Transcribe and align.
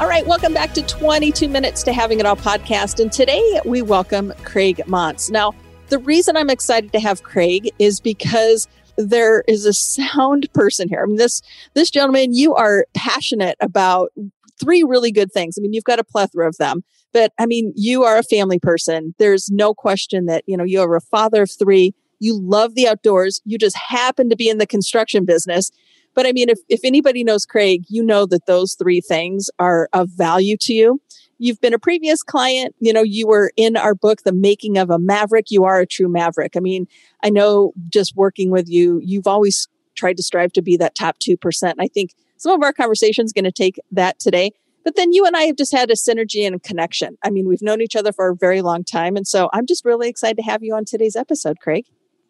All 0.00 0.08
right, 0.08 0.26
welcome 0.26 0.54
back 0.54 0.72
to 0.72 0.82
22 0.82 1.46
Minutes 1.46 1.82
to 1.82 1.92
Having 1.92 2.20
It 2.20 2.26
All 2.26 2.34
podcast. 2.34 3.00
And 3.00 3.12
today 3.12 3.60
we 3.66 3.82
welcome 3.82 4.32
Craig 4.44 4.80
Montz. 4.86 5.30
Now, 5.30 5.52
the 5.90 5.98
reason 5.98 6.38
I'm 6.38 6.48
excited 6.48 6.90
to 6.92 7.00
have 7.00 7.22
Craig 7.22 7.70
is 7.78 8.00
because 8.00 8.66
there 8.96 9.44
is 9.46 9.66
a 9.66 9.74
sound 9.74 10.50
person 10.54 10.88
here. 10.88 11.02
I 11.02 11.06
mean, 11.06 11.16
this 11.16 11.42
this 11.74 11.90
gentleman, 11.90 12.32
you 12.32 12.54
are 12.54 12.86
passionate 12.94 13.58
about 13.60 14.10
three 14.58 14.82
really 14.82 15.12
good 15.12 15.32
things. 15.32 15.58
I 15.58 15.60
mean, 15.60 15.74
you've 15.74 15.84
got 15.84 15.98
a 15.98 16.04
plethora 16.04 16.48
of 16.48 16.56
them, 16.56 16.82
but 17.12 17.34
I 17.38 17.44
mean, 17.44 17.74
you 17.76 18.02
are 18.04 18.16
a 18.16 18.22
family 18.22 18.58
person. 18.58 19.14
There's 19.18 19.50
no 19.50 19.74
question 19.74 20.24
that 20.24 20.44
you 20.46 20.56
know 20.56 20.64
you 20.64 20.80
are 20.80 20.96
a 20.96 21.02
father 21.02 21.42
of 21.42 21.50
three. 21.50 21.94
You 22.20 22.40
love 22.40 22.74
the 22.74 22.88
outdoors. 22.88 23.42
You 23.44 23.58
just 23.58 23.76
happen 23.76 24.30
to 24.30 24.36
be 24.36 24.48
in 24.48 24.56
the 24.56 24.66
construction 24.66 25.26
business. 25.26 25.70
But 26.14 26.26
I 26.26 26.32
mean, 26.32 26.48
if, 26.48 26.58
if 26.68 26.80
anybody 26.84 27.24
knows 27.24 27.46
Craig, 27.46 27.84
you 27.88 28.02
know 28.02 28.26
that 28.26 28.46
those 28.46 28.74
three 28.74 29.00
things 29.00 29.48
are 29.58 29.88
of 29.92 30.08
value 30.10 30.56
to 30.62 30.72
you. 30.72 31.00
You've 31.38 31.60
been 31.60 31.72
a 31.72 31.78
previous 31.78 32.22
client, 32.22 32.74
you 32.80 32.92
know, 32.92 33.02
you 33.02 33.26
were 33.26 33.50
in 33.56 33.76
our 33.76 33.94
book, 33.94 34.24
The 34.24 34.32
Making 34.32 34.76
of 34.76 34.90
a 34.90 34.98
Maverick. 34.98 35.46
You 35.50 35.64
are 35.64 35.80
a 35.80 35.86
true 35.86 36.08
maverick. 36.08 36.54
I 36.54 36.60
mean, 36.60 36.86
I 37.22 37.30
know 37.30 37.72
just 37.88 38.14
working 38.14 38.50
with 38.50 38.68
you, 38.68 39.00
you've 39.02 39.26
always 39.26 39.66
tried 39.94 40.18
to 40.18 40.22
strive 40.22 40.52
to 40.52 40.62
be 40.62 40.76
that 40.76 40.94
top 40.94 41.16
2%. 41.18 41.74
I 41.78 41.88
think 41.88 42.10
some 42.36 42.52
of 42.52 42.62
our 42.62 42.72
conversations 42.72 43.32
going 43.32 43.44
to 43.44 43.52
take 43.52 43.80
that 43.92 44.18
today. 44.18 44.50
But 44.84 44.96
then 44.96 45.12
you 45.12 45.26
and 45.26 45.36
I 45.36 45.42
have 45.42 45.56
just 45.56 45.72
had 45.72 45.90
a 45.90 45.94
synergy 45.94 46.46
and 46.46 46.56
a 46.56 46.58
connection. 46.58 47.16
I 47.22 47.30
mean, 47.30 47.46
we've 47.46 47.62
known 47.62 47.80
each 47.80 47.96
other 47.96 48.12
for 48.12 48.30
a 48.30 48.36
very 48.36 48.62
long 48.62 48.82
time. 48.82 49.16
And 49.16 49.26
so 49.26 49.50
I'm 49.52 49.66
just 49.66 49.84
really 49.84 50.08
excited 50.08 50.36
to 50.38 50.42
have 50.42 50.62
you 50.62 50.74
on 50.74 50.84
today's 50.84 51.16
episode, 51.16 51.58
Craig. 51.60 51.84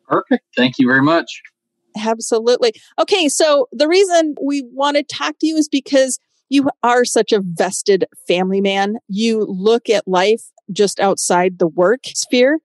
Perfect. 0.09 0.45
Thank 0.57 0.75
you 0.79 0.89
very 0.89 1.03
much. 1.03 1.43
Absolutely. 1.97 2.73
Okay, 2.99 3.29
so 3.29 3.67
the 3.73 3.89
reason 3.89 4.35
we 4.45 4.63
want 4.73 4.97
to 4.97 5.03
talk 5.03 5.39
to 5.41 5.47
you 5.47 5.57
is 5.57 5.69
because 5.69 6.19
you 6.49 6.69
are 6.83 7.05
such 7.05 7.33
a 7.33 7.43
vested 7.43 8.05
family 8.27 8.61
man. 8.61 8.97
You 9.09 9.45
look 9.49 9.89
at 9.89 10.07
life 10.07 10.43
just 10.73 11.01
outside 11.01 11.59
the 11.59 11.69
work 11.69 12.01
sphere. 12.07 12.59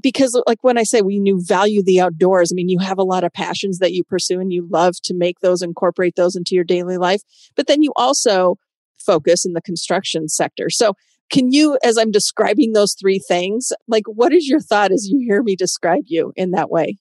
Because, 0.00 0.40
like 0.46 0.62
when 0.62 0.78
I 0.78 0.84
say 0.84 1.00
when 1.02 1.26
you 1.26 1.42
value 1.44 1.82
the 1.82 2.00
outdoors, 2.00 2.52
I 2.52 2.54
mean, 2.54 2.68
you 2.68 2.78
have 2.78 2.98
a 2.98 3.04
lot 3.04 3.24
of 3.24 3.32
passions 3.32 3.78
that 3.78 3.92
you 3.92 4.04
pursue 4.04 4.38
and 4.38 4.52
you 4.52 4.68
love 4.70 4.94
to 5.02 5.14
make 5.14 5.40
those, 5.40 5.60
incorporate 5.60 6.14
those 6.14 6.36
into 6.36 6.54
your 6.54 6.62
daily 6.62 6.98
life. 6.98 7.22
But 7.56 7.66
then 7.66 7.82
you 7.82 7.92
also 7.96 8.58
focus 8.96 9.44
in 9.44 9.54
the 9.54 9.60
construction 9.60 10.28
sector. 10.28 10.70
So, 10.70 10.94
can 11.30 11.50
you, 11.52 11.78
as 11.82 11.98
I'm 11.98 12.12
describing 12.12 12.72
those 12.72 12.94
three 12.94 13.18
things, 13.18 13.72
like 13.88 14.04
what 14.06 14.32
is 14.32 14.46
your 14.46 14.60
thought 14.60 14.92
as 14.92 15.08
you 15.08 15.18
hear 15.18 15.42
me 15.42 15.56
describe 15.56 16.04
you 16.06 16.32
in 16.36 16.52
that 16.52 16.70
way? 16.70 16.96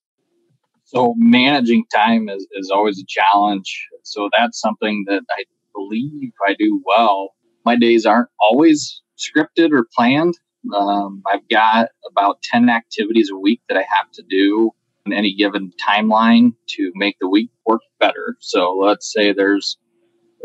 So 0.88 1.16
managing 1.18 1.84
time 1.94 2.30
is, 2.30 2.48
is 2.54 2.72
always 2.72 2.98
a 2.98 3.06
challenge. 3.06 3.88
So 4.04 4.30
that's 4.38 4.58
something 4.62 5.04
that 5.08 5.22
I 5.30 5.44
believe 5.76 6.32
I 6.48 6.56
do 6.58 6.82
well. 6.86 7.36
My 7.66 7.76
days 7.76 8.06
aren't 8.06 8.30
always 8.40 9.02
scripted 9.18 9.74
or 9.74 9.86
planned. 9.94 10.36
Um, 10.74 11.24
I've 11.30 11.48
got 11.50 11.90
about 12.10 12.42
10 12.42 12.70
activities 12.70 13.30
a 13.30 13.36
week 13.36 13.60
that 13.68 13.78
I 13.78 13.82
have 13.98 14.10
to 14.14 14.24
do 14.30 14.72
in 15.06 15.12
any 15.12 15.36
given 15.36 15.74
timeline 15.86 16.54
to 16.70 16.92
make 16.96 17.18
the 17.20 17.28
week 17.28 17.52
work 17.66 17.82
better. 18.00 18.38
So 18.40 18.78
let's 18.82 19.12
say 19.12 19.34
there's 19.34 19.78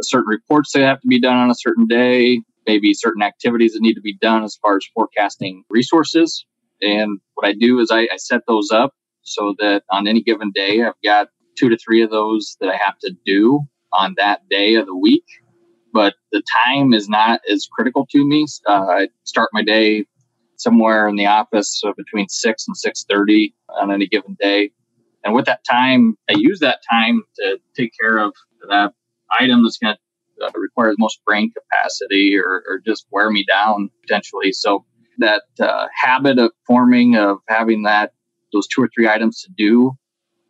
certain 0.01 0.29
reports 0.29 0.73
that 0.73 0.83
have 0.83 1.01
to 1.03 1.07
be 1.07 1.21
done 1.21 1.37
on 1.37 1.51
a 1.53 1.57
certain 1.57 1.87
day, 1.87 2.41
maybe 2.67 2.95
certain 2.95 3.23
activities 3.23 3.75
that 3.75 3.81
need 3.83 3.95
to 3.95 4.01
be 4.01 4.17
done 4.21 4.43
as 4.43 4.59
far 4.61 4.77
as 4.77 4.87
forecasting 4.93 5.63
resources. 5.71 6.45
And 6.81 7.21
what 7.35 7.47
I 7.47 7.53
do 7.53 7.79
is 7.79 7.93
I, 7.93 8.09
I 8.13 8.17
set 8.17 8.41
those 8.49 8.73
up 8.73 8.93
so 9.23 9.55
that 9.59 9.83
on 9.91 10.07
any 10.07 10.23
given 10.23 10.51
day, 10.55 10.83
I've 10.83 10.95
got 11.05 11.29
two 11.59 11.69
to 11.69 11.77
three 11.77 12.03
of 12.03 12.11
those 12.11 12.57
that 12.61 12.69
I 12.69 12.77
have 12.77 12.99
to 13.01 13.15
do 13.25 13.61
on 13.93 14.15
that 14.19 14.41
day 14.49 14.75
of 14.75 14.87
the 14.87 14.97
week. 14.97 15.25
But 15.93 16.15
the 16.31 16.43
time 16.65 16.95
is 16.95 17.09
not 17.09 17.41
as 17.51 17.69
critical 17.71 18.07
to 18.11 18.27
me. 18.27 18.47
Uh, 18.67 18.87
I 18.89 19.09
start 19.25 19.51
my 19.53 19.63
day 19.63 20.07
somewhere 20.57 21.07
in 21.09 21.17
the 21.17 21.27
office 21.27 21.79
so 21.81 21.93
between 21.97 22.29
six 22.29 22.67
and 22.67 22.77
six 22.77 23.05
thirty 23.09 23.55
on 23.81 23.93
any 23.93 24.07
given 24.07 24.37
day, 24.41 24.71
and 25.25 25.35
with 25.35 25.45
that 25.47 25.61
time, 25.71 26.17
I 26.31 26.35
use 26.37 26.61
that 26.61 26.79
time 26.91 27.23
to 27.37 27.59
take 27.77 27.93
care 28.01 28.19
of 28.19 28.33
that 28.69 28.93
item 29.39 29.63
that's 29.63 29.79
going 29.79 29.95
to 29.95 30.47
uh, 30.47 30.51
require 30.55 30.91
the 30.91 30.97
most 30.99 31.21
brain 31.25 31.53
capacity 31.53 32.37
or, 32.37 32.63
or, 32.69 32.81
just 32.85 33.07
wear 33.13 33.31
me 33.31 33.45
down 33.49 33.91
potentially. 34.03 34.53
So 34.53 34.85
that 35.19 35.43
uh, 35.61 35.87
habit 35.95 36.39
of 36.39 36.53
forming 36.67 37.17
of 37.17 37.39
having 37.49 37.83
that 37.83 38.13
those 38.53 38.67
two 38.67 38.83
or 38.83 38.89
three 38.95 39.09
items 39.09 39.43
to 39.43 39.51
do 39.57 39.93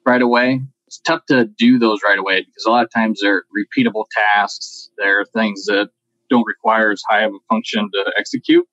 right 0.07 0.23
away. 0.23 0.61
It's 0.87 1.01
tough 1.01 1.25
to 1.29 1.47
do 1.47 1.79
those 1.79 2.01
right 2.05 2.19
away 2.19 2.41
because 2.41 2.65
a 2.67 2.71
lot 2.71 2.85
of 2.85 2.91
times 2.91 3.21
they're 3.23 3.45
repeatable 3.57 4.05
tasks. 4.35 4.91
They're 4.99 5.25
things 5.25 5.65
that 5.67 5.89
don't 6.29 6.47
require 6.47 6.91
as 6.91 7.03
high 7.09 7.23
of 7.23 7.33
a 7.33 7.39
function 7.49 7.89
to 7.93 8.13
execute. 8.19 8.67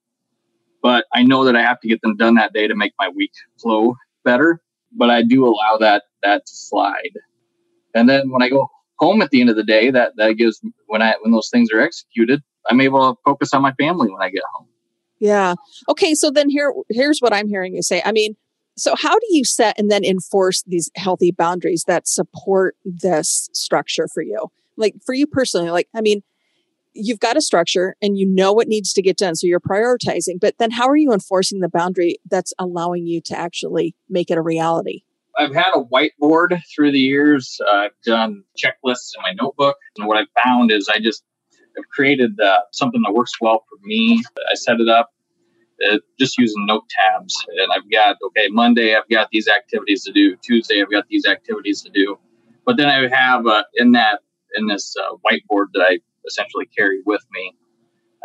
But 0.81 1.05
I 1.13 1.23
know 1.23 1.43
that 1.45 1.55
I 1.55 1.61
have 1.61 1.79
to 1.81 1.87
get 1.87 2.01
them 2.01 2.15
done 2.15 2.35
that 2.35 2.53
day 2.53 2.67
to 2.67 2.75
make 2.75 2.93
my 2.99 3.09
week 3.09 3.31
flow 3.61 3.95
better. 4.23 4.61
But 4.91 5.09
I 5.09 5.21
do 5.21 5.45
allow 5.45 5.77
that 5.79 6.03
that 6.23 6.45
to 6.45 6.55
slide. 6.55 7.13
And 7.93 8.09
then 8.09 8.31
when 8.31 8.41
I 8.41 8.49
go 8.49 8.69
home 8.97 9.21
at 9.21 9.29
the 9.29 9.41
end 9.41 9.49
of 9.49 9.55
the 9.55 9.63
day, 9.63 9.91
that 9.91 10.13
that 10.17 10.33
gives 10.33 10.61
when 10.87 11.01
I 11.01 11.15
when 11.21 11.31
those 11.31 11.49
things 11.51 11.69
are 11.71 11.79
executed, 11.79 12.41
I'm 12.69 12.81
able 12.81 13.13
to 13.13 13.19
focus 13.23 13.53
on 13.53 13.61
my 13.61 13.73
family 13.73 14.09
when 14.09 14.21
I 14.21 14.29
get 14.29 14.43
home. 14.53 14.67
Yeah. 15.19 15.55
Okay. 15.89 16.15
So 16.15 16.31
then 16.31 16.49
here 16.49 16.73
here's 16.89 17.19
what 17.19 17.33
I'm 17.33 17.47
hearing 17.47 17.75
you 17.75 17.83
say. 17.83 18.01
I 18.05 18.11
mean, 18.11 18.35
so, 18.79 18.95
how 18.95 19.17
do 19.17 19.25
you 19.29 19.43
set 19.43 19.77
and 19.77 19.91
then 19.91 20.03
enforce 20.05 20.63
these 20.63 20.89
healthy 20.95 21.31
boundaries 21.31 21.83
that 21.87 22.07
support 22.07 22.75
this 22.85 23.49
structure 23.53 24.07
for 24.13 24.23
you? 24.23 24.47
Like 24.77 24.95
for 25.05 25.13
you 25.13 25.27
personally, 25.27 25.69
like, 25.69 25.89
I 25.93 26.01
mean, 26.01 26.21
you've 26.93 27.19
got 27.19 27.37
a 27.37 27.41
structure 27.41 27.95
and 28.01 28.17
you 28.17 28.25
know 28.25 28.53
what 28.53 28.67
needs 28.67 28.93
to 28.93 29.01
get 29.01 29.17
done. 29.17 29.35
So 29.35 29.47
you're 29.47 29.59
prioritizing, 29.59 30.39
but 30.39 30.57
then 30.59 30.71
how 30.71 30.87
are 30.87 30.95
you 30.95 31.11
enforcing 31.11 31.59
the 31.59 31.69
boundary 31.69 32.17
that's 32.29 32.53
allowing 32.57 33.05
you 33.05 33.21
to 33.21 33.37
actually 33.37 33.95
make 34.09 34.31
it 34.31 34.37
a 34.37 34.41
reality? 34.41 35.03
I've 35.37 35.53
had 35.53 35.71
a 35.73 35.83
whiteboard 35.83 36.59
through 36.73 36.91
the 36.91 36.99
years. 36.99 37.59
Uh, 37.71 37.75
I've 37.75 38.01
done 38.05 38.43
checklists 38.57 39.11
in 39.15 39.21
my 39.23 39.33
notebook. 39.39 39.77
And 39.97 40.07
what 40.07 40.17
I've 40.17 40.43
found 40.43 40.71
is 40.71 40.89
I 40.93 40.99
just 40.99 41.23
have 41.75 41.87
created 41.89 42.39
uh, 42.39 42.59
something 42.71 43.01
that 43.05 43.13
works 43.13 43.33
well 43.39 43.63
for 43.69 43.77
me. 43.83 44.23
I 44.49 44.55
set 44.55 44.79
it 44.79 44.89
up 44.89 45.11
uh, 45.87 45.97
just 46.19 46.37
using 46.37 46.65
note 46.65 46.85
tabs. 46.89 47.35
And 47.57 47.71
I've 47.75 47.89
got, 47.91 48.17
okay, 48.27 48.47
Monday, 48.49 48.95
I've 48.95 49.07
got 49.09 49.29
these 49.31 49.47
activities 49.47 50.03
to 50.03 50.11
do. 50.11 50.35
Tuesday, 50.37 50.81
I've 50.81 50.91
got 50.91 51.05
these 51.09 51.25
activities 51.25 51.81
to 51.83 51.89
do. 51.89 52.17
But 52.65 52.77
then 52.77 52.87
I 52.87 53.07
have 53.15 53.47
uh, 53.47 53.63
in 53.75 53.93
that, 53.93 54.19
in 54.55 54.67
this 54.67 54.95
uh, 55.01 55.15
whiteboard 55.25 55.67
that 55.73 55.81
I 55.81 55.99
essentially 56.27 56.65
carry 56.77 56.99
with 57.05 57.25
me, 57.31 57.55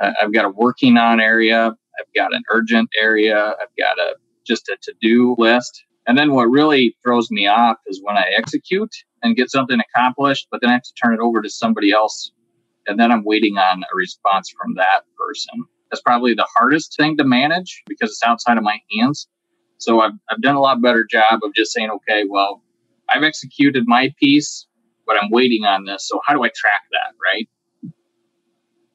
uh, 0.03 0.12
I've 0.20 0.32
got 0.32 0.44
a 0.44 0.50
working 0.50 0.97
on 0.97 1.20
area. 1.20 1.66
I've 1.98 2.14
got 2.14 2.34
an 2.34 2.43
urgent 2.53 2.91
area. 3.00 3.54
I've 3.60 3.76
got 3.78 3.98
a 3.98 4.16
just 4.47 4.69
a 4.69 4.76
to 4.82 4.94
do 5.00 5.34
list. 5.38 5.84
And 6.06 6.19
then 6.19 6.32
what 6.32 6.44
really 6.44 6.97
throws 7.03 7.31
me 7.31 7.47
off 7.47 7.78
is 7.87 8.00
when 8.03 8.16
I 8.16 8.26
execute 8.37 8.91
and 9.22 9.37
get 9.37 9.50
something 9.50 9.78
accomplished, 9.81 10.49
but 10.50 10.61
then 10.61 10.70
I 10.70 10.75
have 10.75 10.82
to 10.82 10.93
turn 11.02 11.14
it 11.14 11.20
over 11.20 11.40
to 11.40 11.49
somebody 11.49 11.93
else. 11.93 12.31
And 12.87 13.00
then 13.00 13.11
I'm 13.11 13.25
waiting 13.25 13.56
on 13.56 13.82
a 13.82 13.96
response 13.96 14.52
from 14.55 14.75
that 14.75 15.05
person. 15.17 15.64
That's 15.94 16.02
probably 16.02 16.35
the 16.35 16.49
hardest 16.58 16.96
thing 16.96 17.17
to 17.19 17.25
manage 17.25 17.85
because 17.87 18.11
it's 18.11 18.25
outside 18.25 18.58
of 18.58 18.64
my 18.64 18.81
hands. 18.99 19.29
So 19.79 20.00
I've, 20.00 20.11
I've 20.29 20.43
done 20.43 20.56
a 20.56 20.61
lot 20.61 20.82
better 20.82 21.06
job 21.08 21.38
of 21.44 21.55
just 21.55 21.73
saying, 21.73 21.88
okay, 21.88 22.25
well, 22.29 22.64
I've 23.08 23.23
executed 23.23 23.85
my 23.87 24.12
piece, 24.19 24.67
but 25.06 25.17
I'm 25.23 25.31
waiting 25.31 25.64
on 25.64 25.85
this. 25.85 26.08
So 26.08 26.19
how 26.26 26.35
do 26.35 26.43
I 26.43 26.49
track 26.49 26.82
that, 26.91 27.14
right? 27.25 27.49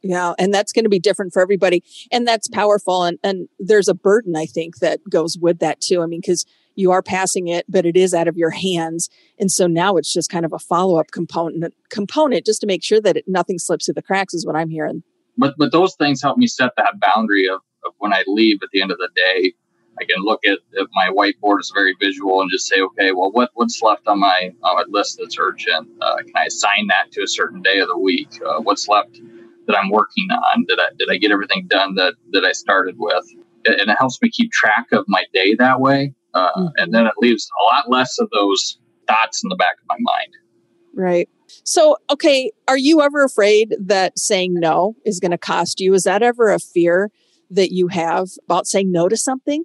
Yeah, 0.04 0.34
and 0.38 0.54
that's 0.54 0.74
going 0.74 0.84
to 0.84 0.90
be 0.90 1.00
different 1.00 1.31
for 1.31 1.42
everybody. 1.42 1.86
And 2.12 2.28
that's 2.28 2.50
powerful. 2.50 3.06
And, 3.06 3.18
and 3.24 3.48
there's 3.60 3.88
a 3.88 3.94
burden, 3.94 4.36
I 4.36 4.46
think, 4.46 4.80
that 4.80 5.00
goes 5.10 5.38
with 5.40 5.60
that 5.60 5.80
too. 5.80 6.01
I 6.01 6.06
mean, 6.06 6.19
because 6.19 6.46
you 6.75 6.92
are 6.92 7.01
passing 7.01 7.48
it, 7.48 7.66
but 7.69 7.86
it 7.86 7.96
is 7.96 8.13
out 8.13 8.28
of 8.28 8.36
your 8.36 8.50
hands. 8.50 9.10
And 9.40 9.50
so 9.50 9.68
now 9.68 9.96
it's 9.96 10.12
just 10.12 10.30
kind 10.30 10.44
of 10.44 10.51
a 10.51 10.60
follow 10.60 11.00
up 11.00 11.12
component 11.12 11.74
component 11.90 12.46
just 12.46 12.60
to 12.60 12.68
make 12.68 12.84
sure 12.84 13.00
that 13.00 13.16
it, 13.16 13.24
nothing 13.25 13.57
slips 13.57 13.86
through 13.86 13.94
the 13.94 14.01
cracks 14.01 14.34
is 14.34 14.46
what 14.46 14.57
I'm 14.57 14.69
hearing 14.69 15.04
but 15.39 15.56
but 15.57 15.71
those 15.71 15.95
things 15.95 16.21
help 16.21 16.38
me 16.38 16.47
set 16.47 16.71
that 16.77 17.00
boundary 17.00 17.47
of, 17.47 17.62
of 17.86 17.94
when 17.97 18.13
I 18.13 18.24
leave 18.27 18.59
at 18.62 18.69
the 18.71 18.81
end 18.81 18.91
of 18.91 18.97
the 18.97 19.09
day. 19.15 19.53
I 20.01 20.06
can 20.06 20.24
look 20.24 20.39
at, 20.45 20.59
at 20.80 20.88
my 20.94 21.09
whiteboard 21.09 21.59
is 21.59 21.74
very 21.75 21.94
visual 22.00 22.39
and 22.39 22.50
just 22.50 22.68
say, 22.68 22.80
okay, 22.80 23.12
well, 23.12 23.31
what 23.31 23.50
what's 23.56 23.81
left 23.81 24.07
on 24.07 24.19
my 24.19 24.51
on 24.63 24.75
my 24.75 24.86
list 24.88 25.18
that's 25.19 25.38
urgent? 25.38 25.89
Uh, 26.01 26.18
can 26.18 26.33
I 26.36 26.45
assign 26.45 26.88
that 26.88 27.12
to 27.13 27.24
a 27.24 27.27
certain 27.27 27.62
day 27.62 27.80
of 27.80 27.88
the 27.89 27.97
week? 27.97 28.30
Uh, 28.45 28.62
what's 28.62 28.88
left 28.88 29.19
that 29.68 29.77
I'm 29.77 29.89
working 29.89 30.30
on? 30.31 30.65
Did 30.65 30.80
I 30.80 30.89
did 30.97 31.09
I 31.12 31.18
get 31.18 31.31
everything 31.31 31.65
done 31.68 31.95
that 31.95 32.13
that 32.31 32.45
I 32.45 32.53
started 32.53 32.95
with? 32.97 33.25
And 33.65 33.89
it 33.89 33.97
helps 34.00 34.21
me 34.21 34.30
keep 34.30 34.51
track 34.51 34.88
of 34.94 35.03
my 35.07 35.25
day 35.33 35.56
that 35.56 35.81
way. 35.81 36.13
Uh, 36.33 36.50
mm-hmm. 36.53 36.68
And 36.77 36.94
then 36.94 37.06
it 37.06 37.13
leaves 37.19 37.50
a 37.62 37.75
lot 37.75 37.89
less 37.89 38.19
of 38.19 38.30
those 38.31 38.80
thoughts 39.07 39.44
in 39.44 39.50
the 39.50 39.57
back 39.57 39.75
of 39.81 39.88
my 39.89 39.97
mind. 40.00 40.33
Right. 40.94 41.30
So, 41.63 41.98
okay, 42.12 42.51
are 42.68 42.78
you 42.78 43.01
ever 43.01 43.24
afraid 43.24 43.75
that 43.80 44.18
saying 44.18 44.54
no 44.56 44.96
is 45.06 45.19
going 45.19 45.31
to 45.31 45.38
cost 45.38 45.80
you? 45.80 45.94
Is 45.94 46.04
that 46.04 46.22
ever 46.22 46.50
a 46.51 46.60
fear 46.60 47.12
that 47.50 47.72
you 47.72 47.88
have 47.88 48.30
about 48.46 48.68
saying 48.68 48.92
no 48.92 49.10
to 49.10 49.18
something? 49.18 49.63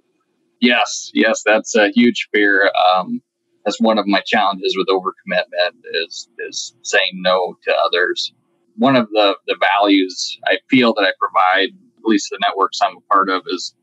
Yes, 0.59 1.11
yes, 1.13 1.43
that's 1.45 1.75
a 1.75 1.89
huge 1.89 2.27
fear. 2.33 2.71
Um, 2.89 3.21
that's 3.63 3.79
one 3.81 3.97
of 3.97 4.07
my 4.07 4.21
challenges 4.25 4.75
with 4.77 4.87
overcommitment 4.87 5.81
is 6.05 6.29
is 6.47 6.75
saying 6.83 7.11
no 7.15 7.57
to 7.63 7.73
others. 7.85 8.33
One 8.77 8.95
of 8.95 9.09
the 9.09 9.35
the 9.47 9.57
values 9.59 10.39
I 10.45 10.57
feel 10.69 10.93
that 10.93 11.03
I 11.03 11.11
provide, 11.19 11.69
at 11.97 12.05
least 12.05 12.29
the 12.31 12.39
networks 12.41 12.79
I'm 12.81 12.97
a 12.97 13.13
part 13.13 13.29
of, 13.29 13.43
is 13.47 13.73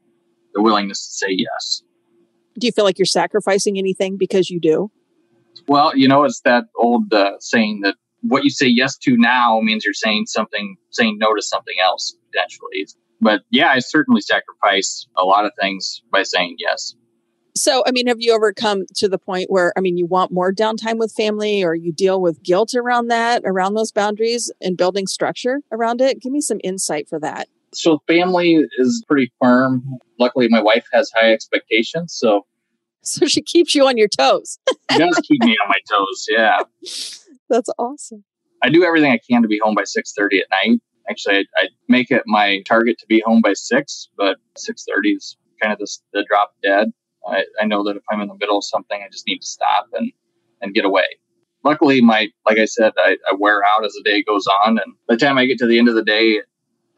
the 0.54 0.62
willingness 0.62 1.06
to 1.06 1.12
say 1.12 1.30
yes. 1.30 1.82
Do 2.58 2.66
you 2.66 2.72
feel 2.72 2.84
like 2.84 2.98
you're 2.98 3.06
sacrificing 3.06 3.78
anything 3.78 4.16
because 4.18 4.50
you 4.50 4.60
do? 4.60 4.90
Well, 5.68 5.96
you 5.96 6.08
know, 6.08 6.24
it's 6.24 6.40
that 6.40 6.64
old 6.76 7.12
uh, 7.12 7.32
saying 7.40 7.80
that 7.82 7.96
what 8.22 8.44
you 8.44 8.50
say 8.50 8.66
yes 8.66 8.96
to 8.98 9.16
now 9.16 9.60
means 9.62 9.84
you're 9.84 9.94
saying 9.94 10.26
something, 10.26 10.76
saying 10.90 11.18
no 11.18 11.34
to 11.34 11.42
something 11.42 11.74
else 11.82 12.16
potentially. 12.30 12.86
But 13.20 13.42
yeah, 13.50 13.68
I 13.68 13.78
certainly 13.78 14.20
sacrifice 14.20 15.06
a 15.16 15.24
lot 15.24 15.44
of 15.44 15.52
things 15.60 16.02
by 16.10 16.22
saying 16.24 16.56
yes. 16.58 16.94
So, 17.54 17.82
I 17.86 17.90
mean, 17.90 18.06
have 18.06 18.16
you 18.20 18.34
ever 18.34 18.52
come 18.52 18.84
to 18.96 19.08
the 19.08 19.18
point 19.18 19.50
where, 19.50 19.72
I 19.76 19.80
mean, 19.80 19.98
you 19.98 20.06
want 20.06 20.32
more 20.32 20.52
downtime 20.52 20.98
with 20.98 21.12
family 21.12 21.62
or 21.62 21.74
you 21.74 21.92
deal 21.92 22.20
with 22.20 22.42
guilt 22.42 22.74
around 22.74 23.08
that, 23.08 23.42
around 23.44 23.74
those 23.74 23.92
boundaries 23.92 24.50
and 24.62 24.76
building 24.76 25.06
structure 25.06 25.60
around 25.70 26.00
it? 26.00 26.20
Give 26.20 26.32
me 26.32 26.40
some 26.40 26.60
insight 26.64 27.08
for 27.08 27.20
that. 27.20 27.48
So, 27.74 28.02
family 28.06 28.64
is 28.78 29.04
pretty 29.06 29.32
firm. 29.40 29.84
Luckily, 30.18 30.48
my 30.48 30.62
wife 30.62 30.86
has 30.92 31.10
high 31.14 31.32
expectations. 31.32 32.14
So, 32.14 32.46
so 33.04 33.26
she 33.26 33.42
keeps 33.42 33.74
you 33.74 33.86
on 33.86 33.96
your 33.96 34.08
toes. 34.08 34.58
she 34.90 34.98
does 34.98 35.20
keep 35.24 35.42
me 35.42 35.56
on 35.64 35.68
my 35.68 35.78
toes. 35.90 36.26
Yeah. 36.28 36.58
That's 37.48 37.70
awesome. 37.78 38.24
I 38.62 38.68
do 38.70 38.84
everything 38.84 39.10
I 39.10 39.18
can 39.28 39.42
to 39.42 39.48
be 39.48 39.60
home 39.62 39.74
by 39.74 39.82
6:30 39.82 40.40
at 40.40 40.46
night. 40.50 40.80
Actually, 41.10 41.38
I, 41.38 41.44
I, 41.56 41.68
make 41.88 42.12
it 42.12 42.22
my 42.26 42.62
target 42.64 42.96
to 43.00 43.06
be 43.08 43.20
home 43.26 43.40
by 43.40 43.54
6, 43.54 44.08
but 44.16 44.36
6:30 44.56 45.16
is 45.16 45.36
kind 45.60 45.72
of 45.72 45.80
the, 45.80 45.88
the 46.12 46.24
drop 46.28 46.54
dead. 46.62 46.92
I, 47.28 47.44
I 47.60 47.64
know 47.64 47.82
that 47.84 47.96
if 47.96 48.02
I'm 48.10 48.20
in 48.20 48.28
the 48.28 48.36
middle 48.36 48.58
of 48.58 48.64
something, 48.64 49.02
I 49.02 49.08
just 49.10 49.26
need 49.26 49.38
to 49.38 49.46
stop 49.46 49.88
and, 49.92 50.12
and 50.60 50.74
get 50.74 50.84
away. 50.84 51.06
Luckily, 51.64 52.00
my 52.00 52.28
like 52.46 52.58
I 52.58 52.64
said, 52.64 52.92
I, 52.98 53.16
I 53.28 53.34
wear 53.38 53.62
out 53.64 53.84
as 53.84 53.92
the 53.92 54.02
day 54.04 54.22
goes 54.22 54.46
on, 54.64 54.78
and 54.78 54.94
by 55.08 55.14
the 55.14 55.18
time 55.18 55.38
I 55.38 55.46
get 55.46 55.58
to 55.58 55.66
the 55.66 55.78
end 55.78 55.88
of 55.88 55.96
the 55.96 56.04
day, 56.04 56.40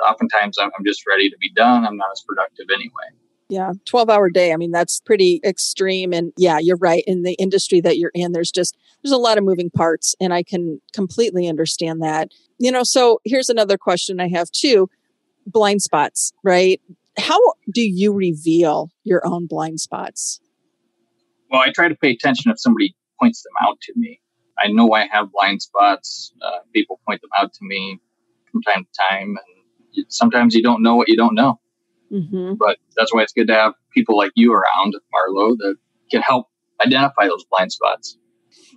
oftentimes 0.07 0.59
I'm, 0.59 0.71
I'm 0.79 0.85
just 0.85 1.07
ready 1.07 1.31
to 1.31 1.37
be 1.39 1.51
done. 1.55 1.87
I'm 1.87 1.97
not 1.97 2.11
as 2.13 2.23
productive 2.27 2.67
anyway. 2.73 3.24
Yeah, 3.49 3.73
12 3.85 4.09
hour 4.09 4.31
day. 4.31 4.53
I 4.53 4.57
mean, 4.57 4.71
that's 4.71 5.01
pretty 5.01 5.41
extreme. 5.45 6.13
And 6.13 6.33
yeah, 6.37 6.59
you're 6.59 6.79
right. 6.79 7.05
In 7.07 7.23
the 7.23 7.35
industry 7.35 7.81
that 7.83 7.99
you're 7.99 8.13
in, 8.15 8.33
there's 8.33 8.51
just, 8.51 8.77
there's 9.03 9.13
a 9.13 9.19
lot 9.19 9.37
of 9.37 9.45
moving 9.45 9.71
parts 9.71 10.15
and 10.21 10.33
I 10.33 10.43
can 10.43 10.81
completely 10.93 11.47
understand 11.47 12.03
that. 12.03 12.31
You 12.59 12.73
know, 12.73 12.83
so 12.83 13.21
here's 13.25 13.51
another 13.51 13.77
question 13.77 14.21
I 14.21 14.29
have 14.29 14.51
too. 14.51 14.89
Blind 15.47 15.83
spots, 15.83 16.33
right? 16.43 16.81
How 17.19 17.39
do 17.73 17.83
you 17.83 18.13
reveal 18.13 18.91
your 19.05 19.25
own 19.27 19.47
blind 19.47 19.81
spots? 19.81 20.41
Well, 21.51 21.61
I 21.61 21.71
try 21.71 21.89
to 21.89 21.95
pay 21.95 22.11
attention 22.11 22.51
if 22.51 22.59
somebody 22.59 22.95
points 23.21 23.43
them 23.43 23.53
out 23.63 23.79
to 23.83 23.93
me. 23.95 24.21
I 24.59 24.69
know 24.69 24.93
I 24.93 25.07
have 25.07 25.31
blind 25.33 25.63
spots. 25.63 26.33
Uh, 26.43 26.61
people 26.73 27.01
point 27.07 27.21
them 27.21 27.31
out 27.37 27.53
to 27.53 27.61
me 27.63 28.01
from 28.51 28.63
time 28.63 28.85
to 28.85 28.91
time. 29.11 29.37
And 29.95 30.07
sometimes 30.09 30.55
you 30.55 30.63
don't 30.63 30.83
know 30.83 30.97
what 30.97 31.09
you 31.09 31.17
don't 31.17 31.35
know. 31.35 31.61
Mm-hmm. 32.15 32.55
But 32.55 32.79
that's 32.97 33.13
why 33.13 33.23
it's 33.23 33.33
good 33.33 33.49
to 33.49 33.55
have 33.55 33.75
people 33.93 34.17
like 34.17 34.31
you 34.35 34.53
around, 34.53 34.95
Marlo, 35.13 35.57
that 35.59 35.77
can 36.11 36.23
help 36.23 36.49
identify 36.85 37.27
those 37.27 37.45
blind 37.51 37.73
spots. 37.73 38.17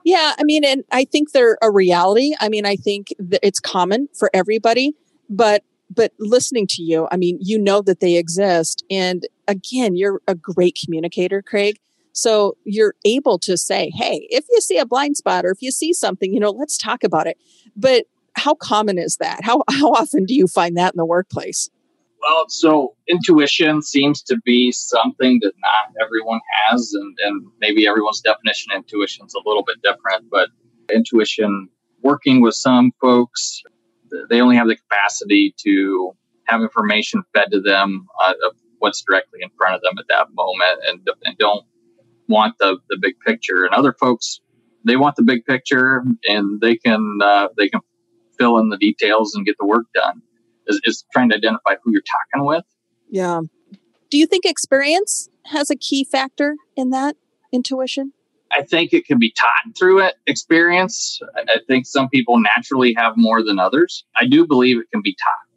Yeah, 0.03 0.33
I 0.39 0.43
mean, 0.43 0.63
and 0.63 0.83
I 0.91 1.05
think 1.05 1.31
they're 1.31 1.57
a 1.61 1.71
reality. 1.71 2.33
I 2.39 2.49
mean, 2.49 2.65
I 2.65 2.75
think 2.75 3.09
that 3.19 3.41
it's 3.43 3.59
common 3.59 4.07
for 4.17 4.29
everybody, 4.33 4.93
but 5.29 5.63
but 5.89 6.11
listening 6.19 6.67
to 6.71 6.83
you, 6.83 7.07
I 7.11 7.17
mean, 7.17 7.37
you 7.41 7.57
know 7.57 7.81
that 7.81 8.01
they 8.01 8.17
exist, 8.17 8.83
and 8.89 9.25
again, 9.47 9.95
you're 9.95 10.21
a 10.27 10.35
great 10.35 10.77
communicator, 10.83 11.41
Craig. 11.41 11.77
So 12.13 12.57
you're 12.65 12.95
able 13.05 13.37
to 13.39 13.57
say, 13.57 13.91
"Hey, 13.95 14.27
if 14.29 14.45
you 14.49 14.61
see 14.61 14.77
a 14.77 14.85
blind 14.85 15.17
spot 15.17 15.45
or 15.45 15.51
if 15.51 15.61
you 15.61 15.71
see 15.71 15.93
something, 15.93 16.33
you 16.33 16.39
know, 16.39 16.51
let's 16.51 16.77
talk 16.77 17.03
about 17.03 17.27
it." 17.27 17.37
But 17.75 18.05
how 18.35 18.53
common 18.55 18.97
is 18.97 19.17
that? 19.17 19.43
How 19.43 19.63
how 19.69 19.91
often 19.91 20.25
do 20.25 20.33
you 20.33 20.47
find 20.47 20.77
that 20.77 20.93
in 20.93 20.97
the 20.97 21.05
workplace? 21.05 21.69
Well, 22.21 22.45
so 22.49 22.95
intuition 23.07 23.81
seems 23.81 24.21
to 24.23 24.37
be 24.43 24.71
something 24.71 25.39
that 25.43 25.53
not 25.59 25.93
everyone 26.03 26.39
has, 26.67 26.91
and, 26.93 27.15
and 27.23 27.45
maybe 27.59 27.87
everyone's 27.87 28.21
definition 28.21 28.71
of 28.71 28.77
intuition 28.77 29.25
is 29.25 29.35
a 29.35 29.47
little 29.47 29.63
bit 29.63 29.77
different. 29.83 30.29
But 30.29 30.49
intuition, 30.93 31.69
working 32.01 32.41
with 32.41 32.55
some 32.55 32.91
folks, 32.99 33.61
they 34.29 34.41
only 34.41 34.55
have 34.55 34.67
the 34.67 34.77
capacity 34.77 35.53
to 35.59 36.11
have 36.45 36.61
information 36.61 37.23
fed 37.35 37.51
to 37.51 37.61
them 37.61 38.07
uh, 38.23 38.33
of 38.45 38.55
what's 38.79 39.03
directly 39.07 39.39
in 39.41 39.49
front 39.57 39.75
of 39.75 39.81
them 39.81 39.97
at 39.99 40.05
that 40.09 40.27
moment, 40.33 40.79
and, 40.87 41.07
and 41.23 41.37
don't 41.37 41.65
want 42.27 42.55
the, 42.59 42.77
the 42.89 42.97
big 42.99 43.15
picture. 43.25 43.63
And 43.63 43.73
other 43.73 43.93
folks, 43.93 44.39
they 44.85 44.95
want 44.95 45.17
the 45.17 45.23
big 45.23 45.45
picture, 45.45 46.03
and 46.25 46.61
they 46.61 46.77
can 46.77 47.19
uh, 47.21 47.49
they 47.57 47.69
can 47.69 47.81
fill 48.39 48.57
in 48.57 48.69
the 48.69 48.77
details 48.77 49.35
and 49.35 49.45
get 49.45 49.55
the 49.59 49.65
work 49.65 49.85
done 49.93 50.21
is, 50.67 50.79
is 50.83 51.05
trying 51.11 51.29
to 51.29 51.35
identify 51.35 51.75
who 51.83 51.91
you're 51.91 52.01
talking 52.01 52.45
with. 52.45 52.63
Yeah. 53.09 53.41
Do 54.09 54.17
you 54.17 54.25
think 54.25 54.45
experience 54.45 55.29
has 55.45 55.69
a 55.69 55.75
key 55.75 56.03
factor 56.03 56.55
in 56.75 56.91
that 56.91 57.15
intuition? 57.51 58.13
I 58.51 58.61
think 58.63 58.93
it 58.93 59.05
can 59.05 59.19
be 59.19 59.31
taught 59.31 59.77
through 59.77 59.99
it, 60.05 60.15
experience. 60.25 61.19
I 61.35 61.59
think 61.67 61.85
some 61.85 62.07
people 62.09 62.39
naturally 62.39 62.93
have 62.97 63.13
more 63.17 63.43
than 63.43 63.59
others. 63.59 64.05
I 64.19 64.25
do 64.25 64.47
believe 64.47 64.77
it 64.77 64.85
can 64.91 65.01
be 65.01 65.13
taught. 65.13 65.47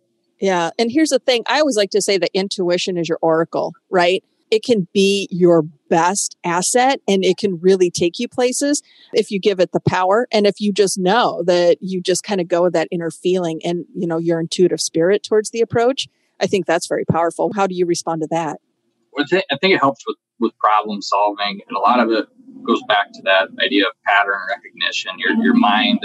Yeah. 0.41 0.71
And 0.79 0.91
here's 0.91 1.11
the 1.11 1.19
thing 1.19 1.45
I 1.47 1.61
always 1.61 1.77
like 1.77 1.91
to 1.91 2.03
say 2.03 2.19
that 2.19 2.31
intuition 2.35 2.97
is 2.97 3.09
your 3.09 3.19
oracle, 3.23 3.75
right? 3.91 4.25
It 4.51 4.65
can 4.65 4.89
be 4.93 5.29
your 5.31 5.63
best 5.89 6.37
asset 6.45 7.01
and 7.09 7.25
it 7.25 7.37
can 7.37 7.59
really 7.61 7.91
take 7.91 8.19
you 8.19 8.29
places 8.29 8.83
if 9.13 9.31
you 9.31 9.39
give 9.41 9.61
it 9.61 9.73
the 9.73 9.81
power. 9.81 10.27
And 10.33 10.47
if 10.47 10.61
you 10.61 10.73
just 10.73 10.99
know 10.99 11.43
that 11.45 11.79
you 11.81 12.01
just 12.01 12.23
kind 12.23 12.41
of 12.41 12.49
go 12.49 12.63
with 12.63 12.73
that 12.73 12.89
inner 12.91 13.11
feeling 13.11 13.61
and 13.65 13.85
you 13.95 14.07
know 14.07 14.19
your 14.19 14.41
intuitive 14.41 14.81
spirit 14.81 15.23
towards 15.23 15.51
the 15.51 15.61
approach 15.61 16.09
i 16.41 16.47
think 16.47 16.67
that's 16.67 16.87
very 16.87 17.05
powerful. 17.05 17.51
How 17.55 17.67
do 17.67 17.75
you 17.75 17.87
respond 17.87 18.23
to 18.23 18.29
that? 18.31 18.61
I 19.19 19.57
think 19.61 19.75
it 19.75 19.81
helps 19.81 20.05
with 20.07 20.17
with 20.39 20.57
problem 20.59 21.03
solving 21.03 21.61
and 21.69 21.77
a 21.77 21.81
lot 21.81 22.01
of 22.01 22.11
it 22.11 22.27
goes 22.67 22.83
back 22.89 23.13
to 23.13 23.23
that 23.23 23.49
idea 23.65 23.85
of 23.87 23.93
pattern 24.07 24.41
recognition. 24.49 25.13
Your 25.19 25.33
your 25.45 25.55
mind 25.55 26.01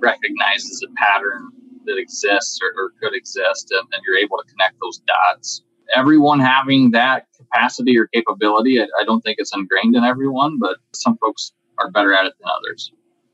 recognizes 0.00 0.84
a 0.88 0.92
pattern 0.94 1.50
that 1.86 1.96
exists 1.96 2.58
or, 2.62 2.68
or 2.82 2.92
could 3.00 3.16
exist 3.16 3.70
and, 3.70 3.86
and 3.92 4.02
you're 4.06 4.18
able 4.18 4.36
to 4.38 4.44
connect 4.44 4.76
those 4.80 4.98
dots. 5.06 5.62
Everyone 5.94 6.38
having 6.38 6.90
that 6.92 7.26
capacity 7.50 7.98
or 7.98 8.06
capability. 8.06 8.80
I, 8.80 8.84
I 9.00 9.04
don't 9.04 9.20
think 9.22 9.36
it's 9.38 9.54
ingrained 9.54 9.96
in 9.96 10.04
everyone, 10.04 10.58
but 10.58 10.76
some 10.94 11.16
folks 11.18 11.52
are 11.78 11.90
better 11.90 12.12
at 12.14 12.26
it 12.26 12.34
than 12.38 12.48
others. 12.58 12.92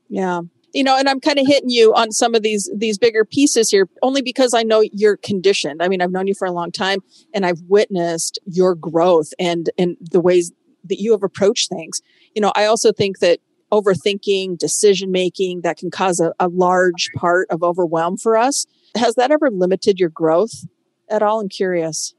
Yeah. 0.09 0.41
You 0.73 0.83
know 0.83 0.97
and 0.97 1.09
i'm 1.09 1.21
kind 1.21 1.39
of 1.39 1.47
hitting 1.47 1.69
you 1.69 1.93
on 1.95 2.11
some 2.11 2.35
of 2.35 2.43
these 2.43 2.69
these 2.75 2.99
bigger 2.99 3.25
pieces 3.25 3.71
here 3.71 3.87
only 4.03 4.21
because 4.21 4.53
i 4.53 4.63
know 4.63 4.83
you're 4.93 5.17
conditioned. 5.17 5.81
I 5.81 5.87
mean 5.87 6.01
i've 6.01 6.11
known 6.11 6.27
you 6.27 6.35
for 6.37 6.45
a 6.45 6.51
long 6.51 6.71
time 6.71 6.99
and 7.33 7.45
i've 7.45 7.61
witnessed 7.67 8.37
your 8.45 8.75
growth 8.75 9.29
and 9.39 9.69
and 9.77 9.95
the 9.99 10.19
ways 10.19 10.51
that 10.83 10.99
you 10.99 11.13
have 11.13 11.23
approached 11.23 11.69
things. 11.69 12.01
You 12.35 12.41
know 12.41 12.51
i 12.55 12.65
also 12.65 12.91
think 12.91 13.19
that 13.19 13.39
overthinking 13.71 14.57
decision 14.57 15.11
making 15.11 15.61
that 15.61 15.77
can 15.77 15.89
cause 15.89 16.19
a, 16.19 16.33
a 16.39 16.47
large 16.47 17.09
part 17.15 17.47
of 17.49 17.63
overwhelm 17.63 18.17
for 18.17 18.37
us. 18.37 18.65
Has 18.95 19.15
that 19.15 19.31
ever 19.31 19.49
limited 19.49 19.99
your 19.99 20.09
growth 20.09 20.65
at 21.09 21.21
all? 21.21 21.39
I'm 21.39 21.49
curious 21.49 22.13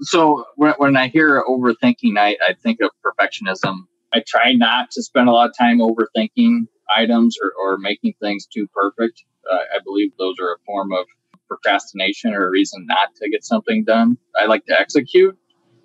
so 0.00 0.44
when, 0.56 0.74
when 0.78 0.96
I 0.96 1.08
hear 1.08 1.42
overthinking, 1.48 2.18
I, 2.18 2.36
I 2.46 2.54
think 2.62 2.80
of 2.80 2.90
perfectionism. 3.04 3.86
I 4.12 4.22
try 4.26 4.52
not 4.52 4.90
to 4.92 5.02
spend 5.02 5.28
a 5.28 5.32
lot 5.32 5.50
of 5.50 5.56
time 5.58 5.80
overthinking 5.80 6.66
items 6.96 7.36
or, 7.42 7.52
or 7.60 7.78
making 7.78 8.14
things 8.20 8.46
too 8.46 8.66
perfect. 8.74 9.24
Uh, 9.50 9.56
I 9.74 9.80
believe 9.84 10.12
those 10.18 10.36
are 10.40 10.52
a 10.52 10.58
form 10.64 10.92
of 10.92 11.06
procrastination 11.46 12.34
or 12.34 12.46
a 12.46 12.50
reason 12.50 12.86
not 12.86 13.14
to 13.16 13.28
get 13.28 13.44
something 13.44 13.84
done. 13.84 14.16
I 14.36 14.46
like 14.46 14.64
to 14.66 14.78
execute. 14.78 15.36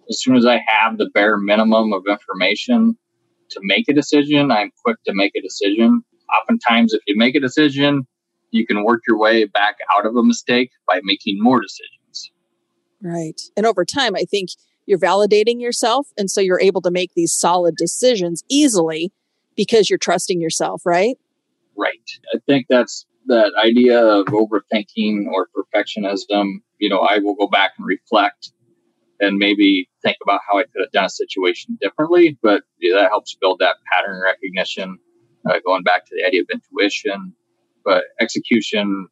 As 0.09 0.21
soon 0.21 0.35
as 0.35 0.45
I 0.45 0.61
have 0.67 0.97
the 0.97 1.09
bare 1.13 1.37
minimum 1.37 1.93
of 1.93 2.03
information 2.07 2.97
to 3.49 3.59
make 3.63 3.87
a 3.89 3.93
decision, 3.93 4.51
I'm 4.51 4.71
quick 4.83 4.97
to 5.05 5.13
make 5.13 5.33
a 5.35 5.41
decision. 5.41 6.03
Oftentimes, 6.41 6.93
if 6.93 7.01
you 7.07 7.17
make 7.17 7.35
a 7.35 7.39
decision, 7.39 8.05
you 8.51 8.65
can 8.65 8.83
work 8.83 9.01
your 9.07 9.17
way 9.17 9.45
back 9.45 9.75
out 9.95 10.05
of 10.05 10.15
a 10.15 10.23
mistake 10.23 10.71
by 10.87 10.99
making 11.03 11.41
more 11.41 11.61
decisions. 11.61 12.02
Right. 13.03 13.41
And 13.57 13.65
over 13.65 13.83
time, 13.83 14.15
I 14.15 14.23
think 14.23 14.49
you're 14.85 14.99
validating 14.99 15.61
yourself. 15.61 16.07
And 16.17 16.31
so 16.31 16.41
you're 16.41 16.59
able 16.59 16.81
to 16.81 16.91
make 16.91 17.11
these 17.15 17.33
solid 17.33 17.75
decisions 17.75 18.43
easily 18.49 19.11
because 19.55 19.89
you're 19.89 19.99
trusting 19.99 20.41
yourself, 20.41 20.85
right? 20.85 21.17
Right. 21.77 22.09
I 22.33 22.39
think 22.47 22.67
that's 22.69 23.05
that 23.27 23.51
idea 23.63 24.03
of 24.03 24.27
overthinking 24.27 25.27
or 25.27 25.47
perfectionism, 25.55 26.61
you 26.79 26.89
know, 26.89 26.99
I 26.99 27.19
will 27.19 27.35
go 27.35 27.47
back 27.47 27.73
and 27.77 27.87
reflect 27.87 28.51
and 29.19 29.37
maybe 29.37 29.89
think 30.01 30.17
about 30.23 30.41
how 30.49 30.59
I 30.59 30.63
could 30.63 30.81
have 30.81 30.91
done 30.91 31.05
a 31.05 31.09
situation 31.09 31.77
differently. 31.81 32.37
But 32.41 32.63
that 32.81 33.07
helps 33.09 33.35
build 33.39 33.59
that 33.59 33.77
pattern 33.91 34.21
recognition, 34.21 34.97
uh, 35.49 35.59
going 35.65 35.83
back 35.83 36.05
to 36.05 36.15
the 36.15 36.25
idea 36.25 36.41
of 36.41 36.47
intuition. 36.51 37.33
But 37.85 38.05
execution, 38.19 39.07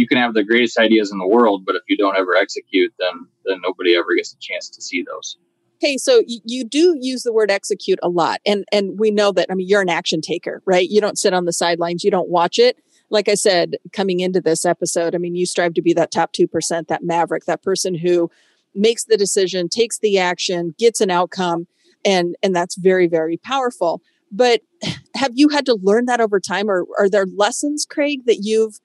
you 0.00 0.08
can 0.08 0.18
have 0.18 0.34
the 0.34 0.42
greatest 0.42 0.78
ideas 0.78 1.12
in 1.12 1.18
the 1.18 1.26
world, 1.26 1.64
but 1.66 1.76
if 1.76 1.82
you 1.88 1.96
don't 1.96 2.16
ever 2.16 2.34
execute, 2.34 2.92
then 2.98 3.26
then 3.44 3.60
nobody 3.62 3.94
ever 3.94 4.14
gets 4.16 4.32
a 4.32 4.38
chance 4.40 4.68
to 4.70 4.82
see 4.82 5.02
those. 5.02 5.36
Okay, 5.82 5.96
so 5.96 6.22
you, 6.26 6.40
you 6.44 6.64
do 6.64 6.96
use 7.00 7.22
the 7.22 7.32
word 7.32 7.50
execute 7.50 7.98
a 8.02 8.08
lot, 8.08 8.40
and 8.46 8.64
and 8.72 8.98
we 8.98 9.10
know 9.10 9.32
that. 9.32 9.46
I 9.50 9.54
mean, 9.54 9.68
you're 9.68 9.82
an 9.82 9.88
action 9.88 10.20
taker, 10.20 10.62
right? 10.64 10.88
You 10.88 11.00
don't 11.00 11.18
sit 11.18 11.34
on 11.34 11.44
the 11.44 11.52
sidelines, 11.52 12.02
you 12.02 12.10
don't 12.10 12.28
watch 12.28 12.58
it. 12.58 12.78
Like 13.10 13.28
I 13.28 13.34
said, 13.34 13.76
coming 13.92 14.20
into 14.20 14.40
this 14.40 14.64
episode, 14.64 15.14
I 15.14 15.18
mean, 15.18 15.34
you 15.34 15.44
strive 15.44 15.74
to 15.74 15.82
be 15.82 15.92
that 15.94 16.10
top 16.10 16.32
two 16.32 16.48
percent, 16.48 16.88
that 16.88 17.04
maverick, 17.04 17.44
that 17.44 17.62
person 17.62 17.94
who 17.94 18.30
makes 18.74 19.04
the 19.04 19.16
decision, 19.16 19.68
takes 19.68 19.98
the 19.98 20.18
action, 20.18 20.74
gets 20.78 21.00
an 21.00 21.10
outcome, 21.10 21.66
and 22.04 22.36
and 22.42 22.54
that's 22.54 22.76
very 22.76 23.06
very 23.06 23.36
powerful. 23.36 24.00
But 24.32 24.62
have 25.14 25.32
you 25.34 25.48
had 25.48 25.66
to 25.66 25.78
learn 25.82 26.06
that 26.06 26.20
over 26.20 26.40
time, 26.40 26.70
or 26.70 26.86
are 26.98 27.08
there 27.08 27.26
lessons, 27.36 27.86
Craig, 27.88 28.26
that 28.26 28.40
you've 28.42 28.80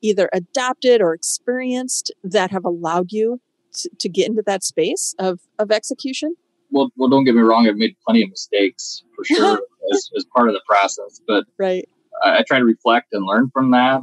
either 0.00 0.28
adopted 0.32 1.00
or 1.00 1.14
experienced 1.14 2.12
that 2.22 2.50
have 2.50 2.64
allowed 2.64 3.12
you 3.12 3.40
to, 3.74 3.90
to 3.98 4.08
get 4.08 4.28
into 4.28 4.42
that 4.46 4.64
space 4.64 5.14
of 5.18 5.40
of 5.58 5.70
execution? 5.70 6.34
Well, 6.70 6.90
well, 6.96 7.08
don't 7.08 7.24
get 7.24 7.34
me 7.34 7.40
wrong. 7.40 7.66
I've 7.66 7.76
made 7.76 7.96
plenty 8.06 8.22
of 8.22 8.30
mistakes 8.30 9.02
for 9.16 9.24
sure 9.34 9.60
as, 9.92 10.10
as 10.16 10.26
part 10.34 10.48
of 10.48 10.54
the 10.54 10.62
process, 10.66 11.20
but 11.26 11.44
right. 11.58 11.88
I, 12.22 12.38
I, 12.38 12.44
try 12.46 12.58
to 12.58 12.64
reflect 12.64 13.08
and 13.12 13.24
learn 13.24 13.50
from 13.52 13.70
that. 13.70 14.02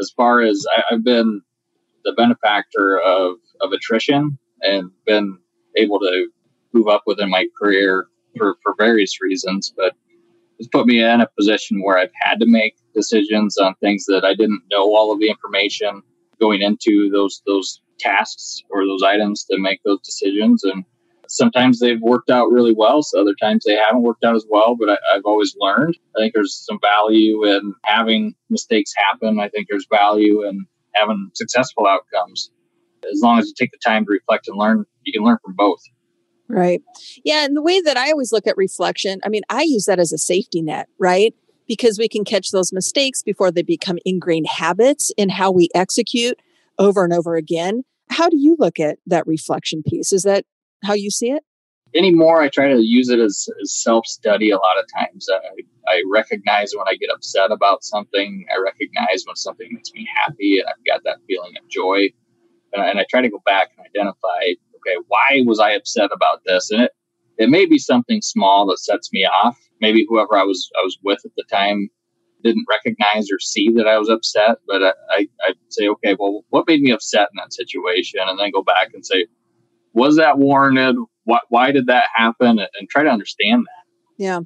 As 0.00 0.10
far 0.16 0.40
as 0.40 0.64
I, 0.76 0.94
I've 0.94 1.04
been 1.04 1.42
the 2.04 2.12
benefactor 2.12 2.98
of 3.00 3.36
of 3.60 3.72
attrition 3.72 4.38
and 4.62 4.90
been 5.06 5.38
able 5.76 6.00
to 6.00 6.28
move 6.72 6.88
up 6.88 7.02
within 7.06 7.30
my 7.30 7.46
career 7.60 8.06
for, 8.36 8.56
for 8.62 8.74
various 8.78 9.20
reasons, 9.20 9.72
but 9.76 9.94
it's 10.60 10.68
put 10.68 10.86
me 10.86 11.02
in 11.02 11.20
a 11.20 11.28
position 11.38 11.82
where 11.82 11.98
I've 11.98 12.12
had 12.20 12.38
to 12.40 12.46
make 12.46 12.76
decisions 12.94 13.56
on 13.56 13.74
things 13.76 14.04
that 14.06 14.24
I 14.24 14.34
didn't 14.34 14.62
know 14.70 14.94
all 14.94 15.12
of 15.12 15.18
the 15.18 15.30
information 15.30 16.02
going 16.38 16.60
into 16.60 17.10
those 17.10 17.42
those 17.46 17.80
tasks 17.98 18.62
or 18.70 18.86
those 18.86 19.02
items 19.02 19.44
to 19.44 19.58
make 19.58 19.80
those 19.84 20.00
decisions. 20.02 20.62
And 20.62 20.84
sometimes 21.28 21.80
they've 21.80 22.00
worked 22.00 22.30
out 22.30 22.52
really 22.52 22.74
well, 22.76 23.02
so 23.02 23.20
other 23.20 23.34
times 23.40 23.64
they 23.64 23.74
haven't 23.74 24.02
worked 24.02 24.22
out 24.22 24.36
as 24.36 24.44
well. 24.48 24.76
But 24.78 24.90
I, 24.90 24.98
have 25.14 25.24
always 25.24 25.56
learned. 25.58 25.96
I 26.14 26.20
think 26.20 26.34
there's 26.34 26.54
some 26.54 26.78
value 26.80 27.44
in 27.44 27.74
having 27.84 28.34
mistakes 28.50 28.92
happen. 28.96 29.40
I 29.40 29.48
think 29.48 29.66
there's 29.68 29.86
value 29.90 30.46
in 30.46 30.66
having 30.94 31.30
successful 31.34 31.86
outcomes 31.86 32.50
as 33.10 33.20
long 33.22 33.38
as 33.38 33.46
you 33.48 33.54
take 33.56 33.70
the 33.70 33.78
time 33.78 34.04
to 34.04 34.10
reflect 34.10 34.48
and 34.48 34.58
learn, 34.58 34.84
you 35.04 35.12
can 35.12 35.22
learn 35.22 35.38
from 35.44 35.54
both. 35.54 35.80
Right. 36.50 36.82
Yeah. 37.24 37.44
And 37.44 37.56
the 37.56 37.62
way 37.62 37.80
that 37.80 37.96
I 37.96 38.10
always 38.10 38.32
look 38.32 38.46
at 38.46 38.56
reflection, 38.56 39.20
I 39.24 39.28
mean, 39.28 39.42
I 39.48 39.62
use 39.62 39.84
that 39.84 40.00
as 40.00 40.12
a 40.12 40.18
safety 40.18 40.62
net, 40.62 40.88
right? 40.98 41.34
Because 41.68 41.98
we 41.98 42.08
can 42.08 42.24
catch 42.24 42.50
those 42.50 42.72
mistakes 42.72 43.22
before 43.22 43.52
they 43.52 43.62
become 43.62 43.98
ingrained 44.04 44.48
habits 44.48 45.12
in 45.16 45.28
how 45.28 45.52
we 45.52 45.68
execute 45.74 46.38
over 46.78 47.04
and 47.04 47.12
over 47.12 47.36
again. 47.36 47.84
How 48.10 48.28
do 48.28 48.36
you 48.36 48.56
look 48.58 48.80
at 48.80 48.98
that 49.06 49.26
reflection 49.26 49.82
piece? 49.86 50.12
Is 50.12 50.24
that 50.24 50.44
how 50.82 50.94
you 50.94 51.10
see 51.10 51.30
it? 51.30 51.44
Anymore, 51.94 52.40
I 52.40 52.48
try 52.48 52.68
to 52.68 52.80
use 52.80 53.08
it 53.08 53.18
as, 53.18 53.48
as 53.62 53.74
self 53.74 54.06
study 54.06 54.50
a 54.50 54.56
lot 54.56 54.78
of 54.78 54.86
times. 54.96 55.28
I, 55.32 55.92
I 55.92 56.02
recognize 56.12 56.72
when 56.76 56.86
I 56.88 56.94
get 56.94 57.10
upset 57.12 57.50
about 57.50 57.84
something, 57.84 58.46
I 58.52 58.60
recognize 58.60 59.24
when 59.26 59.36
something 59.36 59.68
makes 59.72 59.92
me 59.92 60.08
happy, 60.16 60.58
and 60.60 60.68
I've 60.68 60.84
got 60.86 61.02
that 61.04 61.18
feeling 61.26 61.52
of 61.60 61.68
joy 61.68 62.08
and 62.72 62.82
I, 62.82 62.90
and 62.90 62.98
I 62.98 63.06
try 63.08 63.22
to 63.22 63.28
go 63.28 63.42
back 63.44 63.70
and 63.76 63.86
identify, 63.86 64.54
okay, 64.80 64.96
why 65.08 65.42
was 65.44 65.60
I 65.60 65.72
upset 65.72 66.10
about 66.12 66.40
this? 66.46 66.70
And 66.70 66.82
it, 66.82 66.92
it 67.38 67.50
may 67.50 67.66
be 67.66 67.78
something 67.78 68.20
small 68.22 68.66
that 68.66 68.78
sets 68.78 69.12
me 69.12 69.24
off. 69.24 69.58
Maybe 69.80 70.06
whoever 70.08 70.36
I 70.36 70.42
was 70.42 70.70
I 70.78 70.82
was 70.82 70.98
with 71.02 71.20
at 71.24 71.32
the 71.36 71.44
time 71.50 71.88
didn't 72.42 72.66
recognize 72.68 73.30
or 73.30 73.38
see 73.38 73.70
that 73.76 73.86
I 73.86 73.98
was 73.98 74.08
upset, 74.08 74.58
but 74.66 74.82
I, 74.82 74.92
I, 75.10 75.26
I'd 75.46 75.54
say, 75.68 75.88
okay, 75.88 76.16
well, 76.18 76.42
what 76.50 76.66
made 76.66 76.80
me 76.80 76.90
upset 76.90 77.28
in 77.32 77.36
that 77.36 77.52
situation? 77.52 78.20
And 78.26 78.38
then 78.38 78.50
go 78.50 78.62
back 78.62 78.88
and 78.94 79.04
say, 79.04 79.26
was 79.92 80.16
that 80.16 80.38
warranted? 80.38 80.96
Why, 81.24 81.40
why 81.48 81.70
did 81.70 81.86
that 81.86 82.04
happen? 82.14 82.58
And 82.58 82.88
try 82.88 83.02
to 83.02 83.10
understand 83.10 83.64
that. 83.64 84.22
Yeah. 84.22 84.40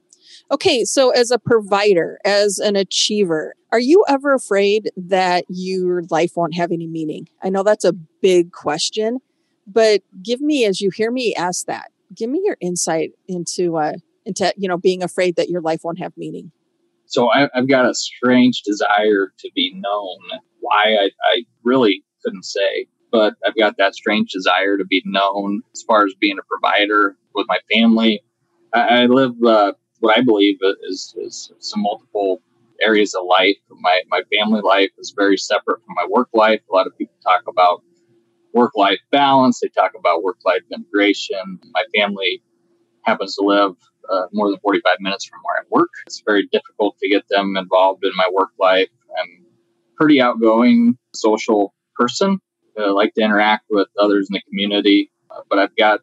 Okay, 0.50 0.84
so 0.84 1.10
as 1.10 1.30
a 1.30 1.38
provider, 1.38 2.18
as 2.24 2.58
an 2.58 2.76
achiever, 2.76 3.54
are 3.72 3.80
you 3.80 4.04
ever 4.08 4.34
afraid 4.34 4.90
that 4.96 5.44
your 5.48 6.02
life 6.10 6.32
won't 6.36 6.54
have 6.54 6.70
any 6.70 6.86
meaning? 6.86 7.28
I 7.42 7.48
know 7.50 7.62
that's 7.62 7.84
a 7.84 7.94
big 8.22 8.52
question, 8.52 9.18
but 9.66 10.02
give 10.22 10.40
me, 10.40 10.64
as 10.64 10.80
you 10.80 10.90
hear 10.94 11.10
me 11.10 11.34
ask 11.34 11.66
that, 11.66 11.90
give 12.14 12.30
me 12.30 12.40
your 12.44 12.56
insight 12.60 13.12
into 13.28 13.76
uh, 13.76 13.94
into 14.24 14.52
you 14.56 14.68
know 14.68 14.78
being 14.78 15.02
afraid 15.02 15.36
that 15.36 15.48
your 15.48 15.60
life 15.60 15.80
won't 15.84 15.98
have 15.98 16.12
meaning. 16.16 16.50
So 17.06 17.30
I, 17.30 17.48
have 17.54 17.68
got 17.68 17.86
a 17.86 17.94
strange 17.94 18.62
desire 18.62 19.32
to 19.38 19.50
be 19.54 19.72
known. 19.76 20.18
Why 20.60 20.96
I, 21.00 21.10
I 21.24 21.44
really 21.62 22.02
couldn't 22.24 22.44
say, 22.44 22.86
but 23.12 23.34
I've 23.46 23.56
got 23.56 23.76
that 23.78 23.94
strange 23.94 24.30
desire 24.30 24.76
to 24.78 24.84
be 24.84 25.02
known 25.04 25.62
as 25.74 25.82
far 25.82 26.04
as 26.04 26.14
being 26.18 26.38
a 26.38 26.42
provider 26.42 27.16
with 27.34 27.46
my 27.48 27.58
family. 27.72 28.22
I, 28.72 29.02
I 29.02 29.06
live 29.06 29.32
uh, 29.44 29.72
what 30.00 30.18
I 30.18 30.22
believe 30.22 30.58
is, 30.88 31.14
is 31.18 31.52
some 31.60 31.82
multiple 31.82 32.40
areas 32.82 33.14
of 33.14 33.24
life. 33.26 33.56
My, 33.80 34.00
my 34.08 34.22
family 34.36 34.60
life 34.62 34.90
is 34.98 35.12
very 35.16 35.36
separate 35.36 35.80
from 35.84 35.94
my 35.94 36.06
work 36.08 36.28
life. 36.32 36.60
A 36.70 36.74
lot 36.74 36.86
of 36.86 36.96
people 36.96 37.14
talk 37.22 37.42
about 37.46 37.82
work 38.54 38.72
life 38.76 39.00
balance, 39.10 39.60
they 39.60 39.68
talk 39.68 39.92
about 39.98 40.22
work 40.22 40.38
life 40.44 40.62
integration. 40.72 41.58
My 41.72 41.84
family 41.94 42.42
happens 43.02 43.34
to 43.36 43.44
live 43.44 43.72
uh, 44.10 44.26
more 44.32 44.50
than 44.50 44.58
45 44.60 44.96
minutes 45.00 45.26
from 45.26 45.40
where 45.44 45.60
I 45.60 45.64
work. 45.70 45.90
It's 46.06 46.22
very 46.24 46.48
difficult 46.52 46.96
to 46.98 47.08
get 47.08 47.24
them 47.28 47.56
involved 47.56 48.04
in 48.04 48.12
my 48.16 48.28
work 48.32 48.50
life. 48.58 48.88
I'm 49.20 49.44
pretty 49.96 50.20
outgoing, 50.20 50.96
social 51.14 51.74
person. 51.96 52.38
I 52.78 52.90
like 52.90 53.14
to 53.14 53.22
interact 53.22 53.66
with 53.70 53.88
others 53.98 54.28
in 54.30 54.34
the 54.34 54.42
community, 54.48 55.10
uh, 55.30 55.40
but 55.48 55.58
I've 55.58 55.76
got 55.76 56.00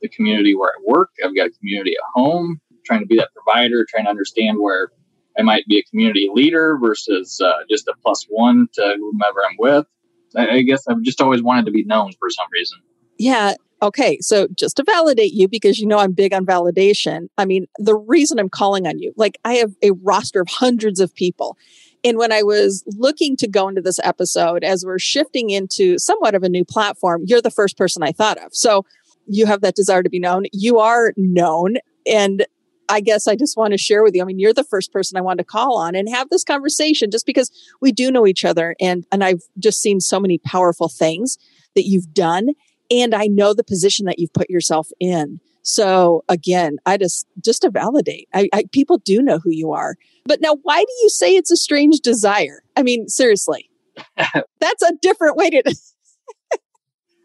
the 0.00 0.08
community 0.08 0.54
where 0.54 0.70
I 0.70 0.82
work. 0.84 1.10
I've 1.24 1.36
got 1.36 1.48
a 1.48 1.50
community 1.50 1.92
at 1.92 2.04
home 2.14 2.60
trying 2.84 3.00
to 3.00 3.06
be 3.06 3.16
that 3.16 3.30
provider, 3.34 3.84
trying 3.88 4.04
to 4.04 4.10
understand 4.10 4.58
where 4.60 4.90
I 5.38 5.42
might 5.42 5.66
be 5.66 5.78
a 5.78 5.82
community 5.90 6.30
leader 6.32 6.78
versus 6.80 7.40
uh, 7.44 7.64
just 7.68 7.88
a 7.88 7.94
plus 8.02 8.24
one 8.28 8.68
to 8.74 8.96
whomever 8.98 9.40
I'm 9.48 9.56
with. 9.58 9.86
I, 10.34 10.48
I 10.48 10.62
guess 10.62 10.86
I've 10.88 11.02
just 11.02 11.20
always 11.20 11.42
wanted 11.42 11.66
to 11.66 11.72
be 11.72 11.84
known 11.84 12.12
for 12.18 12.30
some 12.30 12.46
reason. 12.52 12.78
Yeah. 13.18 13.54
Okay. 13.82 14.18
So 14.20 14.48
just 14.56 14.76
to 14.76 14.84
validate 14.84 15.32
you, 15.32 15.48
because 15.48 15.78
you 15.78 15.86
know 15.86 15.98
I'm 15.98 16.12
big 16.12 16.32
on 16.32 16.46
validation. 16.46 17.28
I 17.36 17.44
mean, 17.44 17.66
the 17.78 17.94
reason 17.94 18.38
I'm 18.38 18.48
calling 18.48 18.86
on 18.86 18.98
you, 18.98 19.12
like 19.16 19.38
I 19.44 19.54
have 19.54 19.72
a 19.82 19.90
roster 20.02 20.40
of 20.40 20.48
hundreds 20.48 20.98
of 20.98 21.14
people. 21.14 21.56
And 22.04 22.18
when 22.18 22.32
I 22.32 22.42
was 22.42 22.84
looking 22.96 23.36
to 23.38 23.48
go 23.48 23.68
into 23.68 23.82
this 23.82 23.98
episode, 24.02 24.64
as 24.64 24.84
we're 24.84 24.98
shifting 24.98 25.50
into 25.50 25.98
somewhat 25.98 26.34
of 26.34 26.42
a 26.42 26.48
new 26.48 26.64
platform, 26.64 27.22
you're 27.26 27.42
the 27.42 27.50
first 27.50 27.76
person 27.76 28.02
I 28.02 28.12
thought 28.12 28.38
of. 28.38 28.54
So 28.54 28.84
you 29.26 29.44
have 29.46 29.60
that 29.62 29.74
desire 29.74 30.02
to 30.02 30.10
be 30.10 30.20
known. 30.20 30.44
You 30.52 30.78
are 30.78 31.12
known. 31.16 31.76
And 32.06 32.46
I 32.88 33.00
guess 33.00 33.26
I 33.26 33.36
just 33.36 33.56
want 33.56 33.72
to 33.72 33.78
share 33.78 34.02
with 34.02 34.14
you. 34.14 34.22
I 34.22 34.24
mean, 34.24 34.38
you're 34.38 34.52
the 34.52 34.64
first 34.64 34.92
person 34.92 35.16
I 35.16 35.20
want 35.20 35.38
to 35.38 35.44
call 35.44 35.78
on 35.78 35.94
and 35.94 36.08
have 36.08 36.28
this 36.30 36.44
conversation 36.44 37.10
just 37.10 37.26
because 37.26 37.50
we 37.80 37.92
do 37.92 38.10
know 38.10 38.26
each 38.26 38.44
other. 38.44 38.74
And, 38.80 39.06
and 39.12 39.24
I've 39.24 39.42
just 39.58 39.80
seen 39.80 40.00
so 40.00 40.20
many 40.20 40.38
powerful 40.38 40.88
things 40.88 41.38
that 41.74 41.84
you've 41.86 42.12
done. 42.12 42.50
And 42.90 43.14
I 43.14 43.26
know 43.26 43.54
the 43.54 43.64
position 43.64 44.06
that 44.06 44.18
you've 44.18 44.32
put 44.32 44.50
yourself 44.50 44.88
in. 45.00 45.40
So 45.62 46.24
again, 46.28 46.76
I 46.86 46.96
just, 46.96 47.26
just 47.42 47.62
to 47.62 47.70
validate, 47.70 48.28
I, 48.32 48.48
I 48.52 48.64
people 48.70 48.98
do 48.98 49.20
know 49.20 49.38
who 49.38 49.50
you 49.50 49.72
are. 49.72 49.96
But 50.24 50.40
now 50.40 50.56
why 50.62 50.78
do 50.78 50.92
you 51.02 51.10
say 51.10 51.34
it's 51.34 51.50
a 51.50 51.56
strange 51.56 52.00
desire? 52.00 52.62
I 52.76 52.82
mean, 52.82 53.08
seriously, 53.08 53.68
that's 54.16 54.82
a 54.82 54.92
different 55.02 55.36
way 55.36 55.50
to. 55.50 55.62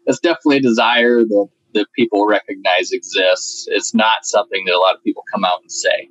it's 0.06 0.18
definitely 0.20 0.56
a 0.56 0.62
desire 0.62 1.22
that 1.22 1.48
that 1.74 1.86
people 1.96 2.26
recognize 2.26 2.92
exists. 2.92 3.66
It's 3.68 3.94
not 3.94 4.24
something 4.24 4.64
that 4.66 4.74
a 4.74 4.78
lot 4.78 4.96
of 4.96 5.02
people 5.02 5.24
come 5.32 5.44
out 5.44 5.60
and 5.62 5.72
say. 5.72 6.08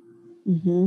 Mm-hmm. 0.48 0.86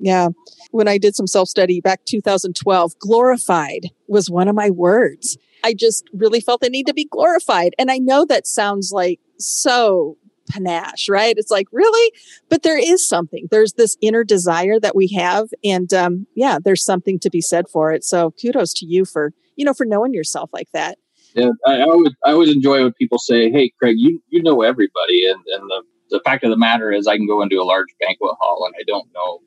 Yeah. 0.00 0.28
When 0.70 0.88
I 0.88 0.98
did 0.98 1.16
some 1.16 1.26
self 1.26 1.48
study 1.48 1.80
back 1.80 2.04
2012, 2.04 2.98
glorified 2.98 3.90
was 4.06 4.30
one 4.30 4.48
of 4.48 4.54
my 4.54 4.70
words. 4.70 5.36
I 5.64 5.74
just 5.74 6.04
really 6.12 6.40
felt 6.40 6.60
the 6.60 6.70
need 6.70 6.86
to 6.86 6.94
be 6.94 7.04
glorified. 7.04 7.74
And 7.78 7.90
I 7.90 7.98
know 7.98 8.24
that 8.26 8.46
sounds 8.46 8.92
like 8.92 9.20
so 9.38 10.16
panache, 10.48 11.08
right? 11.08 11.34
It's 11.36 11.50
like, 11.50 11.66
really? 11.72 12.12
But 12.48 12.62
there 12.62 12.78
is 12.78 13.06
something. 13.06 13.48
There's 13.50 13.74
this 13.74 13.96
inner 14.00 14.24
desire 14.24 14.78
that 14.80 14.96
we 14.96 15.08
have. 15.08 15.48
And 15.64 15.92
um, 15.92 16.26
yeah, 16.34 16.58
there's 16.62 16.84
something 16.84 17.18
to 17.20 17.30
be 17.30 17.40
said 17.40 17.66
for 17.68 17.92
it. 17.92 18.04
So 18.04 18.32
kudos 18.40 18.72
to 18.74 18.86
you 18.86 19.04
for, 19.04 19.32
you 19.56 19.64
know, 19.64 19.74
for 19.74 19.84
knowing 19.84 20.14
yourself 20.14 20.50
like 20.52 20.68
that. 20.72 20.98
Yeah, 21.38 21.50
I, 21.66 21.78
I 21.78 21.82
always 21.82 22.12
I 22.24 22.32
always 22.32 22.54
enjoy 22.54 22.82
when 22.82 22.92
people 22.94 23.18
say, 23.18 23.50
"Hey, 23.50 23.72
Craig, 23.78 23.96
you 23.98 24.22
you 24.28 24.42
know 24.42 24.62
everybody," 24.62 25.26
and 25.28 25.40
and 25.46 25.68
the 25.68 25.82
the 26.10 26.20
fact 26.24 26.44
of 26.44 26.50
the 26.50 26.56
matter 26.56 26.90
is, 26.90 27.06
I 27.06 27.16
can 27.16 27.26
go 27.26 27.42
into 27.42 27.56
a 27.56 27.64
large 27.64 27.88
banquet 28.00 28.32
hall 28.40 28.64
and 28.64 28.74
I 28.78 28.82
don't 28.86 29.08
know 29.14 29.40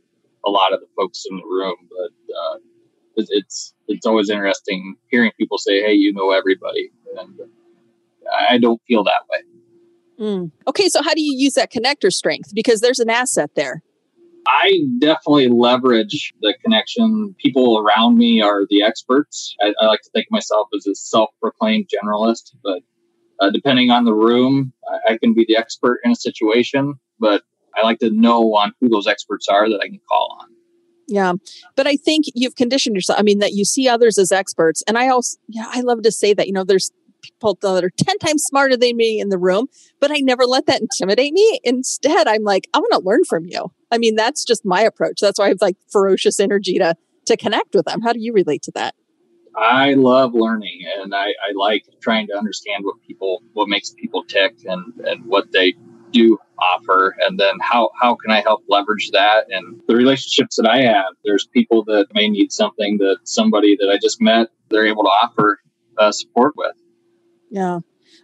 a 0.45 0.49
lot 0.49 0.73
of 0.73 0.79
the 0.79 0.87
folks 0.95 1.23
in 1.29 1.37
the 1.37 1.43
room, 1.43 1.75
but 1.89 2.35
uh, 2.35 2.57
it's 3.15 3.73
it's 3.87 4.05
always 4.05 4.29
interesting 4.29 4.95
hearing 5.09 5.31
people 5.37 5.57
say, 5.57 5.81
"Hey, 5.81 5.93
you 5.93 6.13
know 6.13 6.31
everybody," 6.31 6.91
and 7.19 7.39
I 8.49 8.57
don't 8.57 8.81
feel 8.87 9.03
that 9.03 9.23
way. 9.29 9.39
Mm. 10.19 10.51
Okay, 10.67 10.87
so 10.87 11.01
how 11.01 11.13
do 11.13 11.21
you 11.21 11.35
use 11.35 11.53
that 11.53 11.71
connector 11.71 12.11
strength? 12.11 12.51
Because 12.53 12.79
there's 12.81 12.99
an 12.99 13.09
asset 13.09 13.51
there. 13.55 13.81
I 14.47 14.79
definitely 14.99 15.47
leverage 15.47 16.33
the 16.41 16.55
connection. 16.63 17.35
People 17.39 17.79
around 17.79 18.17
me 18.17 18.41
are 18.41 18.61
the 18.69 18.83
experts. 18.83 19.55
I, 19.61 19.73
I 19.79 19.85
like 19.85 20.01
to 20.01 20.09
think 20.13 20.27
of 20.27 20.31
myself 20.31 20.67
as 20.75 20.87
a 20.87 20.95
self-proclaimed 20.95 21.87
generalist, 21.87 22.53
but 22.63 22.81
uh, 23.39 23.49
depending 23.51 23.91
on 23.91 24.05
the 24.05 24.13
room, 24.13 24.73
I, 24.87 25.13
I 25.13 25.17
can 25.17 25.33
be 25.33 25.45
the 25.47 25.57
expert 25.57 25.99
in 26.03 26.11
a 26.11 26.15
situation. 26.15 26.95
But 27.19 27.43
I 27.75 27.83
like 27.83 27.99
to 27.99 28.09
know 28.09 28.55
on 28.55 28.73
who 28.81 28.89
those 28.89 29.07
experts 29.07 29.47
are 29.47 29.69
that 29.69 29.79
I 29.83 29.87
can 29.87 29.99
call 30.09 30.37
on. 30.41 30.47
Yeah. 31.07 31.33
But 31.75 31.87
I 31.87 31.97
think 31.97 32.25
you've 32.33 32.55
conditioned 32.55 32.95
yourself. 32.95 33.19
I 33.19 33.23
mean, 33.23 33.39
that 33.39 33.53
you 33.53 33.65
see 33.65 33.87
others 33.87 34.17
as 34.17 34.31
experts. 34.31 34.81
And 34.87 34.97
I 34.97 35.09
also, 35.09 35.37
yeah, 35.47 35.65
I 35.67 35.81
love 35.81 36.03
to 36.03 36.11
say 36.11 36.33
that, 36.33 36.47
you 36.47 36.53
know, 36.53 36.63
there's 36.63 36.91
people 37.21 37.57
that 37.61 37.83
are 37.83 37.89
10 37.89 38.17
times 38.19 38.43
smarter 38.43 38.77
than 38.77 38.97
me 38.97 39.19
in 39.19 39.29
the 39.29 39.37
room, 39.37 39.67
but 39.99 40.11
I 40.11 40.17
never 40.19 40.45
let 40.45 40.65
that 40.67 40.81
intimidate 40.81 41.33
me. 41.33 41.59
Instead, 41.63 42.27
I'm 42.27 42.43
like, 42.43 42.67
I 42.73 42.79
want 42.79 42.93
to 42.93 43.07
learn 43.07 43.23
from 43.25 43.45
you. 43.45 43.71
I 43.91 43.97
mean, 43.97 44.15
that's 44.15 44.43
just 44.43 44.65
my 44.65 44.81
approach. 44.81 45.19
That's 45.21 45.39
why 45.39 45.45
I 45.45 45.49
have 45.49 45.61
like 45.61 45.77
ferocious 45.91 46.39
energy 46.39 46.77
to, 46.77 46.95
to 47.25 47.37
connect 47.37 47.75
with 47.75 47.85
them. 47.85 48.01
How 48.01 48.13
do 48.13 48.19
you 48.21 48.33
relate 48.33 48.63
to 48.63 48.71
that? 48.75 48.95
I 49.55 49.93
love 49.95 50.33
learning 50.33 50.81
and 51.01 51.13
I, 51.13 51.25
I 51.25 51.51
like 51.55 51.83
trying 52.01 52.27
to 52.27 52.37
understand 52.37 52.85
what 52.85 52.95
people, 53.05 53.43
what 53.53 53.67
makes 53.67 53.91
people 53.91 54.23
tick 54.23 54.55
and, 54.65 54.93
and 55.05 55.25
what 55.25 55.51
they 55.51 55.75
do 56.11 56.37
offer 56.59 57.15
and 57.21 57.39
then 57.39 57.53
how 57.61 57.89
how 57.99 58.15
can 58.15 58.31
i 58.31 58.41
help 58.41 58.63
leverage 58.69 59.09
that 59.11 59.45
and 59.49 59.81
the 59.87 59.95
relationships 59.95 60.57
that 60.57 60.69
i 60.69 60.81
have 60.81 61.05
there's 61.23 61.47
people 61.47 61.83
that 61.83 62.07
may 62.13 62.29
need 62.29 62.51
something 62.51 62.97
that 62.97 63.17
somebody 63.23 63.75
that 63.79 63.89
i 63.89 63.97
just 64.01 64.21
met 64.21 64.49
they're 64.69 64.85
able 64.85 65.03
to 65.03 65.09
offer 65.09 65.59
uh, 65.97 66.11
support 66.11 66.53
with 66.55 66.75
yeah. 67.51 67.79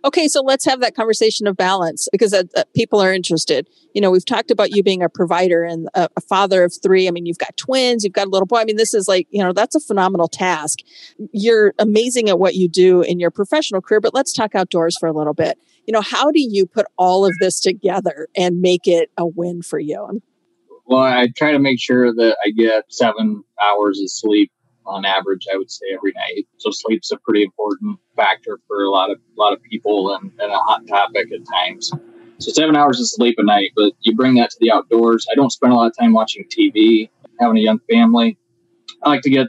Okay 0.05 0.27
so 0.27 0.41
let's 0.41 0.65
have 0.65 0.79
that 0.81 0.95
conversation 0.95 1.47
of 1.47 1.57
balance 1.57 2.07
because 2.11 2.33
uh, 2.33 2.43
uh, 2.55 2.63
people 2.75 3.01
are 3.01 3.13
interested. 3.13 3.67
You 3.93 4.01
know 4.01 4.09
we've 4.09 4.25
talked 4.25 4.51
about 4.51 4.71
you 4.71 4.83
being 4.83 5.03
a 5.03 5.09
provider 5.09 5.63
and 5.63 5.89
a, 5.93 6.09
a, 6.15 6.21
father 6.21 6.63
of 6.63 6.73
three. 6.81 7.07
I 7.07 7.11
mean 7.11 7.25
you've 7.25 7.37
got 7.37 7.55
twins 7.57 8.03
you've 8.03 8.13
got 8.13 8.27
a 8.27 8.29
little 8.29 8.45
boy. 8.45 8.59
I 8.59 8.65
mean 8.65 8.77
this 8.77 8.93
is 8.93 9.07
like 9.07 9.27
you 9.29 9.43
know 9.43 9.53
that's 9.53 9.75
a 9.75 9.79
phenomenal 9.79 10.27
task. 10.27 10.79
You're 11.31 11.73
amazing 11.77 12.29
at 12.29 12.39
what 12.39 12.55
you 12.55 12.69
do 12.69 13.01
in 13.01 13.19
your 13.19 13.31
professional 13.31 13.81
career 13.81 13.99
but 13.99 14.13
let's 14.13 14.33
talk 14.33 14.55
outdoors 14.55 14.97
for 14.99 15.07
a 15.07 15.13
little 15.13 15.33
bit. 15.33 15.57
You 15.85 15.93
know 15.93 16.01
how 16.01 16.31
do 16.31 16.39
you 16.41 16.65
put 16.65 16.85
all 16.97 17.25
of 17.25 17.33
this 17.39 17.59
together 17.59 18.27
and 18.35 18.61
make 18.61 18.87
it 18.87 19.11
a 19.17 19.25
win 19.25 19.61
for 19.61 19.79
you? 19.79 20.21
Well 20.85 21.01
i 21.01 21.27
try 21.35 21.51
to 21.51 21.59
make 21.59 21.79
sure 21.81 22.13
that 22.13 22.37
i 22.45 22.51
get 22.51 22.85
seven 22.89 23.43
hours 23.61 23.99
of 23.99 24.09
sleep 24.09 24.51
on 24.87 25.05
average 25.05 25.45
i 25.53 25.57
would 25.57 25.69
say 25.69 25.85
every 25.93 26.13
night 26.13 26.47
so 26.57 26.69
sleep's 26.71 27.11
a 27.11 27.17
pretty 27.17 27.43
important 27.43 27.99
factor 28.15 28.59
for 28.67 28.83
a 28.83 28.89
lot 28.89 29.11
of 29.11 29.17
a 29.17 29.39
lot 29.39 29.53
of 29.53 29.61
people 29.63 30.15
and, 30.15 30.31
and 30.39 30.51
a 30.51 30.57
hot 30.57 30.85
topic 30.87 31.27
at 31.31 31.45
times 31.45 31.91
so 32.39 32.51
seven 32.51 32.75
hours 32.75 32.99
of 32.99 33.07
sleep 33.07 33.35
a 33.37 33.43
night 33.43 33.71
but 33.75 33.93
you 34.01 34.15
bring 34.15 34.35
that 34.35 34.49
to 34.49 34.57
the 34.59 34.71
outdoors 34.71 35.27
i 35.31 35.35
don't 35.35 35.51
spend 35.51 35.73
a 35.73 35.75
lot 35.75 35.87
of 35.87 35.97
time 35.97 36.13
watching 36.13 36.43
tv 36.45 37.09
having 37.39 37.57
a 37.57 37.61
young 37.61 37.79
family 37.89 38.37
i 39.03 39.09
like 39.09 39.21
to 39.21 39.29
get 39.29 39.47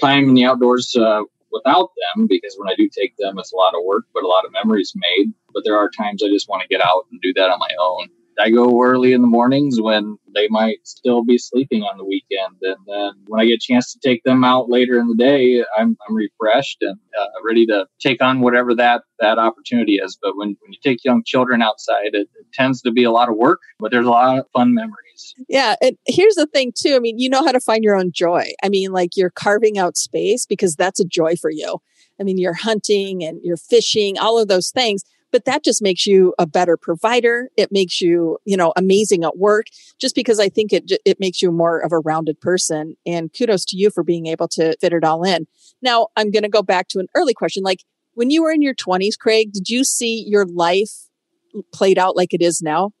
time 0.00 0.24
in 0.24 0.34
the 0.34 0.44
outdoors 0.44 0.94
uh, 0.96 1.22
without 1.52 1.90
them 2.16 2.26
because 2.26 2.56
when 2.58 2.68
I 2.68 2.74
do 2.74 2.88
take 2.88 3.14
them, 3.18 3.38
it's 3.38 3.52
a 3.52 3.56
lot 3.56 3.74
of 3.74 3.84
work, 3.84 4.04
but 4.12 4.24
a 4.24 4.28
lot 4.28 4.44
of 4.44 4.52
memories 4.52 4.92
made. 4.96 5.32
But 5.52 5.64
there 5.64 5.76
are 5.76 5.90
times 5.90 6.22
I 6.22 6.28
just 6.28 6.48
want 6.48 6.62
to 6.62 6.68
get 6.68 6.84
out 6.84 7.06
and 7.10 7.20
do 7.20 7.32
that 7.34 7.50
on 7.50 7.58
my 7.58 7.70
own. 7.78 8.08
I 8.38 8.50
go 8.50 8.82
early 8.82 9.12
in 9.12 9.20
the 9.20 9.28
mornings 9.28 9.80
when 9.80 10.16
they 10.34 10.48
might 10.48 10.78
still 10.84 11.24
be 11.24 11.38
sleeping 11.38 11.82
on 11.82 11.98
the 11.98 12.04
weekend. 12.04 12.56
And 12.62 12.76
then 12.86 13.12
when 13.26 13.40
I 13.40 13.46
get 13.46 13.54
a 13.54 13.58
chance 13.60 13.92
to 13.92 13.98
take 13.98 14.22
them 14.24 14.44
out 14.44 14.70
later 14.70 14.98
in 14.98 15.08
the 15.08 15.14
day, 15.14 15.62
I'm, 15.76 15.96
I'm 16.08 16.16
refreshed 16.16 16.78
and 16.80 16.98
uh, 17.18 17.26
ready 17.46 17.66
to 17.66 17.86
take 18.00 18.22
on 18.22 18.40
whatever 18.40 18.74
that, 18.74 19.02
that 19.20 19.38
opportunity 19.38 19.94
is. 19.94 20.18
But 20.20 20.36
when, 20.36 20.56
when 20.60 20.72
you 20.72 20.78
take 20.82 21.04
young 21.04 21.22
children 21.24 21.62
outside, 21.62 22.10
it, 22.14 22.28
it 22.34 22.46
tends 22.54 22.80
to 22.82 22.90
be 22.90 23.04
a 23.04 23.10
lot 23.10 23.28
of 23.28 23.36
work, 23.36 23.60
but 23.78 23.90
there's 23.90 24.06
a 24.06 24.10
lot 24.10 24.38
of 24.38 24.46
fun 24.52 24.74
memories. 24.74 25.34
Yeah. 25.48 25.76
And 25.80 25.96
here's 26.06 26.34
the 26.34 26.46
thing, 26.46 26.72
too. 26.74 26.94
I 26.96 26.98
mean, 26.98 27.18
you 27.18 27.28
know 27.28 27.44
how 27.44 27.52
to 27.52 27.60
find 27.60 27.84
your 27.84 27.96
own 27.96 28.12
joy. 28.12 28.46
I 28.62 28.68
mean, 28.68 28.92
like 28.92 29.10
you're 29.16 29.30
carving 29.30 29.78
out 29.78 29.96
space 29.96 30.46
because 30.46 30.74
that's 30.74 31.00
a 31.00 31.04
joy 31.04 31.36
for 31.36 31.50
you. 31.50 31.78
I 32.18 32.24
mean, 32.24 32.38
you're 32.38 32.54
hunting 32.54 33.22
and 33.22 33.40
you're 33.42 33.56
fishing, 33.56 34.18
all 34.18 34.38
of 34.38 34.48
those 34.48 34.70
things 34.70 35.04
but 35.32 35.46
that 35.46 35.64
just 35.64 35.82
makes 35.82 36.06
you 36.06 36.34
a 36.38 36.46
better 36.46 36.76
provider. 36.76 37.48
It 37.56 37.72
makes 37.72 38.00
you, 38.00 38.38
you 38.44 38.56
know, 38.56 38.72
amazing 38.76 39.24
at 39.24 39.38
work 39.38 39.66
just 39.98 40.14
because 40.14 40.38
I 40.38 40.48
think 40.48 40.72
it, 40.72 40.92
it 41.04 41.18
makes 41.18 41.42
you 41.42 41.50
more 41.50 41.80
of 41.80 41.90
a 41.90 41.98
rounded 41.98 42.40
person. 42.40 42.96
And 43.06 43.32
kudos 43.36 43.64
to 43.66 43.76
you 43.76 43.90
for 43.90 44.04
being 44.04 44.26
able 44.26 44.48
to 44.48 44.76
fit 44.80 44.92
it 44.92 45.04
all 45.04 45.24
in. 45.24 45.46
Now, 45.80 46.08
I'm 46.16 46.30
going 46.30 46.42
to 46.42 46.48
go 46.48 46.62
back 46.62 46.88
to 46.88 47.00
an 47.00 47.08
early 47.14 47.34
question. 47.34 47.62
Like 47.62 47.84
when 48.14 48.30
you 48.30 48.42
were 48.42 48.52
in 48.52 48.62
your 48.62 48.74
20s, 48.74 49.18
Craig, 49.18 49.52
did 49.52 49.70
you 49.70 49.82
see 49.84 50.24
your 50.28 50.44
life 50.44 51.08
played 51.72 51.98
out 51.98 52.16
like 52.16 52.34
it 52.34 52.42
is 52.42 52.62
now? 52.62 52.92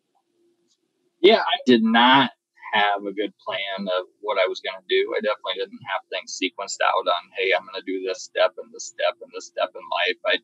Yeah, 1.20 1.40
I 1.40 1.58
did 1.66 1.84
not 1.84 2.30
have 2.72 3.04
a 3.04 3.12
good 3.12 3.32
plan 3.44 3.86
of 3.86 4.08
what 4.20 4.40
I 4.40 4.48
was 4.48 4.60
going 4.64 4.80
to 4.80 4.88
do. 4.88 5.12
I 5.12 5.20
definitely 5.20 5.60
didn't 5.60 5.84
have 5.92 6.02
things 6.08 6.34
sequenced 6.40 6.80
out 6.80 7.04
on, 7.04 7.22
hey, 7.36 7.52
I'm 7.52 7.68
going 7.68 7.78
to 7.78 7.86
do 7.86 8.00
this 8.02 8.24
step 8.24 8.56
and 8.56 8.72
this 8.72 8.88
step 8.88 9.20
and 9.20 9.30
this 9.30 9.46
step 9.46 9.70
in 9.76 9.84
life. 9.92 10.18
I 10.24 10.40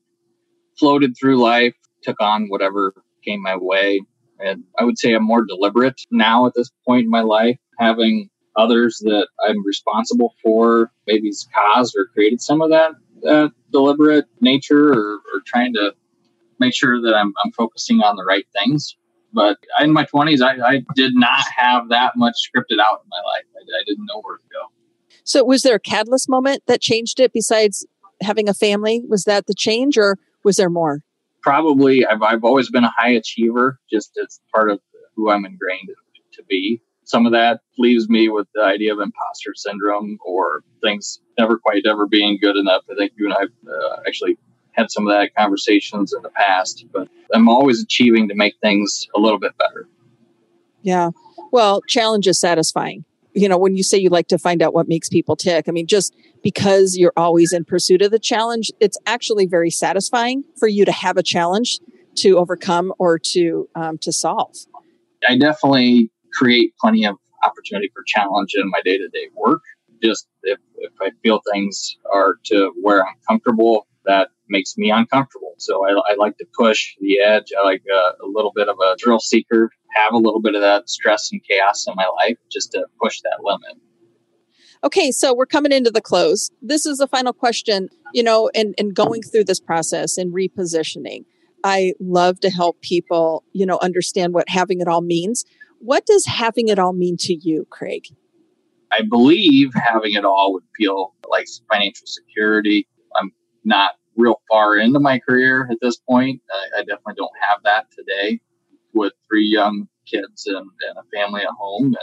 floated 0.78 1.16
through 1.16 1.42
life, 1.42 1.74
took 2.02 2.20
on 2.20 2.48
whatever 2.48 2.92
came 3.24 3.42
my 3.42 3.56
way. 3.56 4.00
And 4.40 4.64
I 4.78 4.84
would 4.84 4.98
say 4.98 5.14
I'm 5.14 5.24
more 5.24 5.44
deliberate 5.44 6.00
now 6.10 6.46
at 6.46 6.52
this 6.54 6.70
point 6.86 7.04
in 7.04 7.10
my 7.10 7.22
life, 7.22 7.58
having 7.78 8.30
others 8.56 8.98
that 9.04 9.28
I'm 9.46 9.64
responsible 9.64 10.34
for 10.42 10.90
maybe 11.06 11.30
caused 11.54 11.94
or 11.96 12.06
created 12.06 12.40
some 12.40 12.60
of 12.60 12.70
that, 12.70 12.92
deliberate 13.72 14.26
nature 14.40 14.92
or, 14.92 15.14
or 15.16 15.42
trying 15.46 15.74
to 15.74 15.92
make 16.58 16.74
sure 16.74 17.00
that 17.00 17.14
I'm, 17.14 17.32
I'm 17.44 17.52
focusing 17.52 18.00
on 18.00 18.16
the 18.16 18.24
right 18.24 18.46
things. 18.52 18.96
But 19.32 19.58
in 19.80 19.92
my 19.92 20.04
20s, 20.04 20.40
I, 20.40 20.76
I 20.76 20.82
did 20.94 21.12
not 21.14 21.44
have 21.56 21.90
that 21.90 22.12
much 22.16 22.34
scripted 22.34 22.80
out 22.80 23.02
in 23.04 23.08
my 23.08 23.20
life. 23.24 23.44
I, 23.54 23.60
I 23.60 23.84
didn't 23.86 24.06
know 24.06 24.20
where 24.22 24.38
to 24.38 24.42
go. 24.50 24.72
So, 25.24 25.44
was 25.44 25.62
there 25.62 25.74
a 25.74 25.80
catalyst 25.80 26.28
moment 26.28 26.62
that 26.66 26.80
changed 26.80 27.20
it 27.20 27.32
besides 27.34 27.86
having 28.22 28.48
a 28.48 28.54
family? 28.54 29.02
Was 29.06 29.24
that 29.24 29.46
the 29.46 29.54
change, 29.54 29.98
or 29.98 30.16
was 30.48 30.56
there 30.56 30.70
more? 30.70 31.02
Probably. 31.42 32.06
I've, 32.06 32.22
I've 32.22 32.42
always 32.42 32.70
been 32.70 32.84
a 32.84 32.92
high 32.96 33.10
achiever, 33.10 33.78
just 33.92 34.18
as 34.20 34.40
part 34.54 34.70
of 34.70 34.80
who 35.14 35.30
I'm 35.30 35.44
ingrained 35.44 35.90
to 36.32 36.42
be. 36.48 36.80
Some 37.04 37.26
of 37.26 37.32
that 37.32 37.60
leaves 37.76 38.08
me 38.08 38.30
with 38.30 38.48
the 38.54 38.62
idea 38.62 38.94
of 38.94 38.98
imposter 38.98 39.52
syndrome 39.54 40.18
or 40.24 40.62
things 40.82 41.20
never 41.38 41.58
quite 41.58 41.84
ever 41.86 42.06
being 42.06 42.38
good 42.40 42.56
enough. 42.56 42.82
I 42.90 42.94
think 42.94 43.12
you 43.18 43.26
and 43.26 43.34
I 43.34 43.70
uh, 43.70 44.00
actually 44.06 44.38
had 44.72 44.90
some 44.90 45.06
of 45.06 45.12
that 45.12 45.34
conversations 45.36 46.14
in 46.14 46.22
the 46.22 46.30
past, 46.30 46.86
but 46.94 47.08
I'm 47.34 47.50
always 47.50 47.82
achieving 47.82 48.28
to 48.28 48.34
make 48.34 48.54
things 48.62 49.06
a 49.14 49.20
little 49.20 49.38
bit 49.38 49.52
better. 49.58 49.86
Yeah. 50.80 51.10
Well, 51.52 51.82
challenge 51.88 52.26
is 52.26 52.40
satisfying 52.40 53.04
you 53.38 53.48
know, 53.48 53.58
when 53.58 53.76
you 53.76 53.82
say 53.82 53.98
you 53.98 54.10
like 54.10 54.28
to 54.28 54.38
find 54.38 54.62
out 54.62 54.74
what 54.74 54.88
makes 54.88 55.08
people 55.08 55.36
tick, 55.36 55.66
I 55.68 55.72
mean, 55.72 55.86
just 55.86 56.14
because 56.42 56.96
you're 56.96 57.12
always 57.16 57.52
in 57.52 57.64
pursuit 57.64 58.02
of 58.02 58.10
the 58.10 58.18
challenge, 58.18 58.70
it's 58.80 58.98
actually 59.06 59.46
very 59.46 59.70
satisfying 59.70 60.44
for 60.58 60.68
you 60.68 60.84
to 60.84 60.92
have 60.92 61.16
a 61.16 61.22
challenge 61.22 61.80
to 62.16 62.38
overcome 62.38 62.92
or 62.98 63.18
to 63.18 63.68
um, 63.74 63.98
to 63.98 64.12
solve. 64.12 64.56
I 65.28 65.36
definitely 65.36 66.10
create 66.32 66.74
plenty 66.80 67.04
of 67.04 67.16
opportunity 67.44 67.90
for 67.94 68.02
challenge 68.06 68.50
in 68.54 68.68
my 68.70 68.80
day 68.84 68.98
to 68.98 69.08
day 69.08 69.28
work. 69.34 69.62
Just 70.02 70.28
if, 70.44 70.58
if 70.76 70.92
I 71.00 71.10
feel 71.22 71.40
things 71.52 71.96
are 72.12 72.34
to 72.44 72.72
where 72.80 73.04
I'm 73.04 73.16
comfortable, 73.28 73.87
that 74.08 74.30
makes 74.48 74.76
me 74.76 74.90
uncomfortable. 74.90 75.54
So 75.58 75.86
I, 75.86 75.90
I 75.90 76.14
like 76.16 76.36
to 76.38 76.46
push 76.58 76.94
the 76.98 77.20
edge. 77.20 77.52
I 77.56 77.64
like 77.64 77.82
a, 77.92 78.24
a, 78.24 78.26
little 78.26 78.52
bit 78.54 78.68
of 78.68 78.76
a 78.82 78.96
thrill 78.96 79.20
seeker, 79.20 79.70
have 79.94 80.14
a 80.14 80.16
little 80.16 80.40
bit 80.40 80.54
of 80.54 80.62
that 80.62 80.88
stress 80.88 81.28
and 81.30 81.40
chaos 81.48 81.86
in 81.86 81.94
my 81.94 82.06
life 82.22 82.38
just 82.50 82.72
to 82.72 82.86
push 83.00 83.20
that 83.20 83.38
limit. 83.42 83.80
Okay, 84.82 85.10
so 85.12 85.34
we're 85.34 85.46
coming 85.46 85.72
into 85.72 85.90
the 85.90 86.00
close. 86.00 86.50
This 86.62 86.86
is 86.86 86.98
the 86.98 87.06
final 87.06 87.32
question, 87.32 87.88
you 88.14 88.22
know, 88.22 88.50
and, 88.54 88.74
and 88.78 88.94
going 88.94 89.22
through 89.22 89.44
this 89.44 89.60
process 89.60 90.16
and 90.16 90.32
repositioning. 90.32 91.24
I 91.64 91.92
love 92.00 92.40
to 92.40 92.50
help 92.50 92.80
people, 92.80 93.44
you 93.52 93.66
know, 93.66 93.78
understand 93.82 94.32
what 94.32 94.48
having 94.48 94.80
it 94.80 94.88
all 94.88 95.02
means. 95.02 95.44
What 95.80 96.06
does 96.06 96.26
having 96.26 96.68
it 96.68 96.78
all 96.78 96.92
mean 96.92 97.16
to 97.20 97.34
you, 97.34 97.66
Craig? 97.70 98.04
I 98.90 99.02
believe 99.02 99.72
having 99.74 100.14
it 100.14 100.24
all 100.24 100.54
would 100.54 100.64
feel 100.76 101.14
like 101.28 101.46
financial 101.70 102.06
security. 102.06 102.86
Not 103.64 103.92
real 104.16 104.40
far 104.50 104.76
into 104.76 105.00
my 105.00 105.18
career 105.18 105.68
at 105.70 105.78
this 105.80 105.96
point. 105.96 106.40
I, 106.50 106.78
I 106.78 106.80
definitely 106.80 107.14
don't 107.16 107.30
have 107.48 107.60
that 107.64 107.86
today 107.96 108.40
with 108.94 109.12
three 109.28 109.46
young 109.46 109.88
kids 110.06 110.46
and, 110.46 110.56
and, 110.56 110.98
a 110.98 111.16
family 111.16 111.42
at 111.42 111.54
home. 111.58 111.86
And 111.86 111.96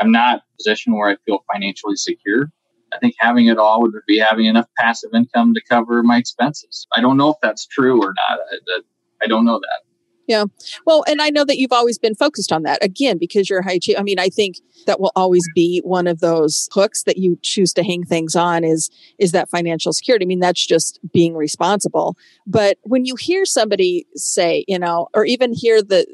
I'm 0.00 0.12
not 0.12 0.34
in 0.34 0.40
a 0.40 0.56
position 0.58 0.94
where 0.94 1.08
I 1.08 1.16
feel 1.24 1.44
financially 1.52 1.96
secure. 1.96 2.50
I 2.92 2.98
think 2.98 3.14
having 3.18 3.46
it 3.46 3.58
all 3.58 3.82
would 3.82 3.92
be 4.06 4.18
having 4.18 4.46
enough 4.46 4.66
passive 4.78 5.10
income 5.14 5.54
to 5.54 5.62
cover 5.68 6.02
my 6.02 6.18
expenses. 6.18 6.86
I 6.94 7.00
don't 7.00 7.16
know 7.16 7.30
if 7.30 7.36
that's 7.42 7.66
true 7.66 8.02
or 8.02 8.14
not. 8.28 8.38
I, 8.40 8.80
I 9.22 9.26
don't 9.26 9.44
know 9.44 9.58
that. 9.58 9.87
Yeah. 10.28 10.44
Well, 10.84 11.04
and 11.08 11.22
I 11.22 11.30
know 11.30 11.44
that 11.46 11.58
you've 11.58 11.72
always 11.72 11.98
been 11.98 12.14
focused 12.14 12.52
on 12.52 12.62
that 12.64 12.84
again 12.84 13.16
because 13.16 13.48
you're 13.48 13.60
a 13.60 13.64
high 13.64 13.78
chief. 13.78 13.98
I 13.98 14.02
mean, 14.02 14.18
I 14.18 14.28
think 14.28 14.58
that 14.86 15.00
will 15.00 15.10
always 15.16 15.42
be 15.54 15.80
one 15.84 16.06
of 16.06 16.20
those 16.20 16.68
hooks 16.70 17.04
that 17.04 17.16
you 17.16 17.38
choose 17.42 17.72
to 17.72 17.82
hang 17.82 18.04
things 18.04 18.36
on 18.36 18.62
is 18.62 18.90
is 19.18 19.32
that 19.32 19.48
financial 19.48 19.90
security. 19.94 20.26
I 20.26 20.28
mean, 20.28 20.38
that's 20.38 20.64
just 20.64 21.00
being 21.14 21.34
responsible. 21.34 22.14
But 22.46 22.76
when 22.82 23.06
you 23.06 23.16
hear 23.16 23.46
somebody 23.46 24.06
say, 24.16 24.66
you 24.68 24.78
know, 24.78 25.08
or 25.14 25.24
even 25.24 25.54
hear 25.54 25.82
the 25.82 26.06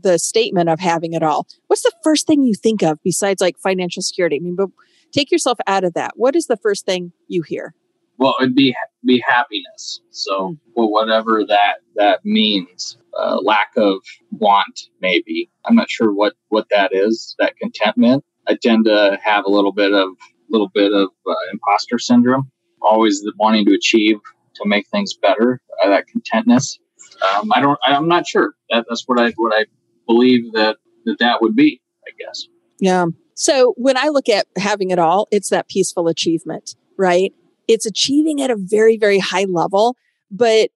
the 0.00 0.20
statement 0.20 0.68
of 0.68 0.78
having 0.78 1.12
it 1.12 1.24
all, 1.24 1.48
what's 1.66 1.82
the 1.82 1.92
first 2.04 2.28
thing 2.28 2.44
you 2.44 2.54
think 2.54 2.82
of 2.82 3.02
besides 3.02 3.40
like 3.40 3.58
financial 3.58 4.02
security? 4.02 4.36
I 4.36 4.38
mean, 4.38 4.54
but 4.54 4.68
take 5.10 5.32
yourself 5.32 5.58
out 5.66 5.82
of 5.82 5.94
that. 5.94 6.12
What 6.14 6.36
is 6.36 6.46
the 6.46 6.56
first 6.56 6.86
thing 6.86 7.10
you 7.26 7.42
hear? 7.42 7.74
Well, 8.18 8.34
it'd 8.40 8.54
be 8.54 8.74
be 9.04 9.22
happiness. 9.26 10.00
So, 10.10 10.56
well, 10.74 10.90
whatever 10.90 11.44
that 11.46 11.76
that 11.96 12.24
means, 12.24 12.98
uh, 13.18 13.38
lack 13.42 13.70
of 13.76 13.98
want, 14.32 14.80
maybe. 15.00 15.50
I'm 15.64 15.76
not 15.76 15.90
sure 15.90 16.12
what 16.12 16.34
what 16.48 16.66
that 16.70 16.90
is. 16.92 17.36
That 17.38 17.56
contentment. 17.56 18.24
I 18.48 18.56
tend 18.60 18.86
to 18.86 19.18
have 19.22 19.44
a 19.44 19.50
little 19.50 19.72
bit 19.72 19.92
of 19.92 20.08
little 20.50 20.70
bit 20.74 20.92
of 20.92 21.10
uh, 21.26 21.34
imposter 21.52 21.98
syndrome. 21.98 22.50
Always 22.82 23.24
wanting 23.38 23.66
to 23.66 23.74
achieve 23.74 24.18
to 24.56 24.68
make 24.68 24.88
things 24.88 25.14
better. 25.14 25.60
Uh, 25.82 25.90
that 25.90 26.06
contentness. 26.08 26.78
Um, 27.22 27.50
I 27.52 27.60
don't. 27.60 27.78
I'm 27.86 28.08
not 28.08 28.26
sure. 28.26 28.54
That, 28.70 28.86
that's 28.88 29.04
what 29.06 29.20
I 29.20 29.30
what 29.36 29.52
I 29.54 29.66
believe 30.06 30.52
that 30.54 30.76
that 31.04 31.18
that 31.20 31.40
would 31.40 31.54
be. 31.54 31.80
I 32.06 32.10
guess. 32.18 32.48
Yeah. 32.80 33.06
So 33.34 33.74
when 33.76 33.96
I 33.96 34.08
look 34.08 34.28
at 34.28 34.48
having 34.56 34.90
it 34.90 34.98
all, 34.98 35.28
it's 35.30 35.50
that 35.50 35.68
peaceful 35.68 36.08
achievement, 36.08 36.74
right? 36.96 37.32
It's 37.68 37.86
achieving 37.86 38.40
at 38.40 38.50
a 38.50 38.56
very, 38.58 38.96
very 38.96 39.18
high 39.18 39.46
level, 39.48 39.96
but 40.30 40.70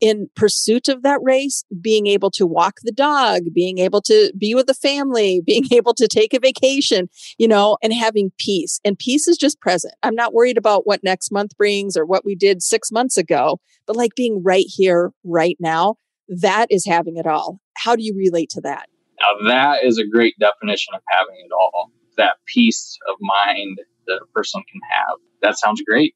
in 0.00 0.28
pursuit 0.34 0.88
of 0.88 1.02
that 1.02 1.20
race, 1.22 1.64
being 1.80 2.06
able 2.06 2.30
to 2.32 2.46
walk 2.46 2.78
the 2.82 2.92
dog, 2.92 3.42
being 3.54 3.78
able 3.78 4.00
to 4.02 4.32
be 4.36 4.54
with 4.54 4.66
the 4.66 4.74
family, 4.74 5.40
being 5.46 5.66
able 5.72 5.94
to 5.94 6.08
take 6.08 6.34
a 6.34 6.40
vacation, 6.40 7.08
you 7.38 7.48
know, 7.48 7.76
and 7.82 7.92
having 7.92 8.32
peace. 8.38 8.80
And 8.84 8.98
peace 8.98 9.28
is 9.28 9.36
just 9.36 9.60
present. 9.60 9.94
I'm 10.02 10.14
not 10.14 10.34
worried 10.34 10.58
about 10.58 10.86
what 10.86 11.04
next 11.04 11.30
month 11.30 11.56
brings 11.56 11.96
or 11.96 12.04
what 12.04 12.24
we 12.24 12.34
did 12.34 12.62
six 12.62 12.90
months 12.90 13.16
ago, 13.16 13.60
but 13.86 13.96
like 13.96 14.14
being 14.14 14.42
right 14.42 14.66
here, 14.66 15.12
right 15.24 15.56
now, 15.60 15.96
that 16.28 16.66
is 16.70 16.84
having 16.84 17.16
it 17.16 17.26
all. 17.26 17.60
How 17.76 17.96
do 17.96 18.02
you 18.02 18.14
relate 18.16 18.50
to 18.50 18.60
that? 18.62 18.86
Now, 19.20 19.48
that 19.48 19.84
is 19.84 19.98
a 19.98 20.06
great 20.06 20.34
definition 20.38 20.94
of 20.94 21.00
having 21.08 21.36
it 21.44 21.52
all 21.52 21.90
that 22.16 22.34
peace 22.46 22.98
of 23.08 23.16
mind 23.20 23.78
that 24.06 24.20
a 24.22 24.26
person 24.34 24.62
can 24.70 24.80
have. 24.90 25.16
That 25.40 25.58
sounds 25.58 25.82
great. 25.82 26.14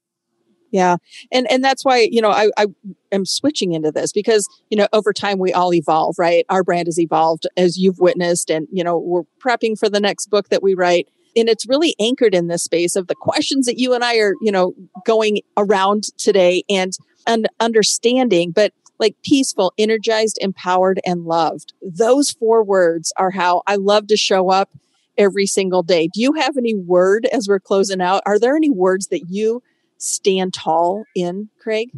Yeah. 0.72 0.96
And 1.30 1.48
and 1.50 1.62
that's 1.62 1.84
why, 1.84 2.08
you 2.10 2.20
know, 2.22 2.30
I, 2.30 2.50
I 2.56 2.66
am 3.12 3.26
switching 3.26 3.72
into 3.72 3.92
this 3.92 4.10
because, 4.10 4.48
you 4.70 4.76
know, 4.76 4.88
over 4.92 5.12
time 5.12 5.38
we 5.38 5.52
all 5.52 5.72
evolve, 5.72 6.16
right? 6.18 6.46
Our 6.48 6.64
brand 6.64 6.88
has 6.88 6.98
evolved 6.98 7.46
as 7.56 7.76
you've 7.76 8.00
witnessed 8.00 8.50
and, 8.50 8.66
you 8.72 8.82
know, 8.82 8.98
we're 8.98 9.22
prepping 9.38 9.78
for 9.78 9.88
the 9.88 10.00
next 10.00 10.30
book 10.30 10.48
that 10.48 10.62
we 10.62 10.74
write. 10.74 11.08
And 11.36 11.48
it's 11.48 11.68
really 11.68 11.94
anchored 12.00 12.34
in 12.34 12.48
this 12.48 12.64
space 12.64 12.96
of 12.96 13.06
the 13.06 13.14
questions 13.14 13.66
that 13.66 13.78
you 13.78 13.94
and 13.94 14.02
I 14.02 14.16
are, 14.16 14.32
you 14.40 14.50
know, 14.50 14.74
going 15.06 15.40
around 15.56 16.04
today 16.18 16.64
and 16.68 16.92
and 17.26 17.48
understanding, 17.60 18.50
but 18.50 18.72
like 18.98 19.16
peaceful, 19.22 19.74
energized, 19.76 20.38
empowered, 20.40 21.00
and 21.04 21.24
loved. 21.24 21.74
Those 21.82 22.30
four 22.30 22.64
words 22.64 23.12
are 23.18 23.30
how 23.30 23.62
I 23.66 23.76
love 23.76 24.06
to 24.06 24.16
show 24.16 24.48
up 24.50 24.70
every 25.18 25.46
single 25.46 25.82
day. 25.82 26.08
Do 26.12 26.20
you 26.20 26.32
have 26.34 26.56
any 26.56 26.74
word 26.74 27.26
as 27.26 27.46
we're 27.46 27.60
closing 27.60 28.00
out? 28.00 28.22
Are 28.24 28.38
there 28.38 28.56
any 28.56 28.70
words 28.70 29.08
that 29.08 29.24
you 29.28 29.62
stand 30.02 30.52
tall 30.52 31.04
in, 31.14 31.48
Craig? 31.60 31.90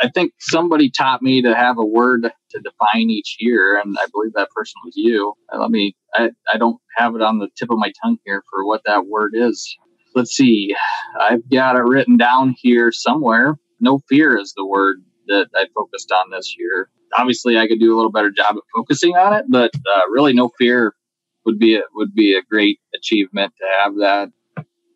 I 0.00 0.08
think 0.08 0.32
somebody 0.38 0.90
taught 0.90 1.22
me 1.22 1.42
to 1.42 1.54
have 1.54 1.78
a 1.78 1.84
word 1.84 2.22
to 2.50 2.60
define 2.60 3.08
each 3.08 3.36
year, 3.38 3.80
and 3.80 3.96
I 3.98 4.06
believe 4.12 4.32
that 4.34 4.50
person 4.50 4.74
was 4.84 4.96
you. 4.96 5.34
Uh, 5.52 5.60
let 5.60 5.70
me, 5.70 5.94
I, 6.14 6.30
I 6.52 6.58
don't 6.58 6.78
have 6.96 7.14
it 7.14 7.22
on 7.22 7.38
the 7.38 7.48
tip 7.56 7.70
of 7.70 7.78
my 7.78 7.92
tongue 8.02 8.18
here 8.24 8.42
for 8.50 8.66
what 8.66 8.82
that 8.84 9.06
word 9.06 9.32
is. 9.34 9.76
Let's 10.14 10.32
see, 10.32 10.74
I've 11.18 11.48
got 11.48 11.76
it 11.76 11.84
written 11.84 12.16
down 12.16 12.54
here 12.58 12.92
somewhere. 12.92 13.56
No 13.80 14.00
fear 14.08 14.36
is 14.36 14.52
the 14.56 14.66
word 14.66 14.96
that 15.28 15.48
I 15.54 15.66
focused 15.74 16.12
on 16.12 16.30
this 16.30 16.54
year. 16.58 16.90
Obviously, 17.16 17.56
I 17.56 17.68
could 17.68 17.80
do 17.80 17.94
a 17.94 17.96
little 17.96 18.12
better 18.12 18.30
job 18.30 18.56
at 18.56 18.62
focusing 18.74 19.16
on 19.16 19.34
it, 19.34 19.46
but 19.48 19.70
uh, 19.74 20.10
really, 20.10 20.32
no 20.32 20.50
fear 20.58 20.94
would 21.46 21.58
be 21.58 21.76
a, 21.76 21.82
would 21.94 22.14
be 22.14 22.34
a 22.34 22.42
great 22.42 22.80
achievement 22.94 23.52
to 23.58 23.66
have 23.78 23.94
that. 23.96 24.30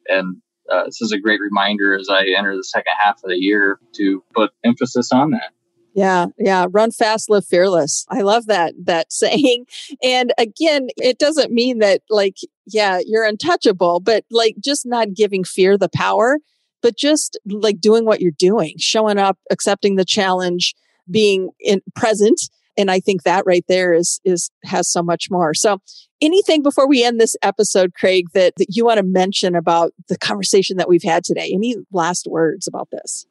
And 0.09 0.43
uh, 0.71 0.85
this 0.85 1.01
is 1.01 1.13
a 1.13 1.19
great 1.19 1.41
reminder 1.41 1.99
as 1.99 2.09
I 2.09 2.27
enter 2.37 2.57
the 2.57 2.65
second 2.65 2.93
half 2.99 3.23
of 3.23 3.31
the 3.31 3.39
year 3.39 3.79
to 3.95 4.23
put 4.35 4.51
emphasis 4.65 5.13
on 5.13 5.31
that. 5.31 5.51
Yeah, 5.95 6.27
yeah. 6.39 6.67
Run 6.71 6.91
fast, 6.91 7.31
live 7.31 7.47
fearless. 7.47 8.05
I 8.11 8.21
love 8.21 8.47
that 8.47 8.75
that 8.85 9.11
saying. 9.13 9.67
And 10.03 10.33
again, 10.37 10.89
it 10.99 11.19
doesn't 11.19 11.53
mean 11.53 11.79
that 11.79 12.03
like, 12.11 12.37
yeah, 12.67 13.01
you're 13.05 13.25
untouchable, 13.25 14.01
but 14.01 14.25
like 14.31 14.57
just 14.63 14.85
not 14.85 15.15
giving 15.15 15.43
fear 15.43 15.79
the 15.79 15.89
power, 15.89 16.39
but 16.83 16.99
just 16.99 17.39
like 17.47 17.81
doing 17.81 18.05
what 18.05 18.21
you're 18.21 18.33
doing, 18.33 18.75
showing 18.79 19.19
up, 19.19 19.39
accepting 19.51 19.97
the 19.97 20.05
challenge, 20.05 20.75
being 21.11 21.51
in 21.61 21.81
present 21.95 22.43
and 22.77 22.91
i 22.91 23.01
think 23.01 23.23
that 23.23 23.45
right 23.47 23.65
there 23.69 23.93
is 23.93 24.21
is 24.25 24.51
has 24.65 24.91
so 24.91 25.03
much 25.03 25.29
more. 25.31 25.55
So 25.55 25.79
anything 26.21 26.63
before 26.63 26.89
we 26.89 27.05
end 27.05 27.21
this 27.21 27.37
episode 27.43 27.95
craig 27.95 28.27
that, 28.35 28.55
that 28.57 28.67
you 28.71 28.85
want 28.85 28.99
to 28.99 29.03
mention 29.03 29.55
about 29.55 29.93
the 30.09 30.19
conversation 30.19 30.77
that 30.77 30.89
we've 30.89 31.03
had 31.03 31.25
today? 31.25 31.51
Any 31.53 31.77
last 31.93 32.27
words 32.29 32.67
about 32.67 32.89
this? 32.91 33.27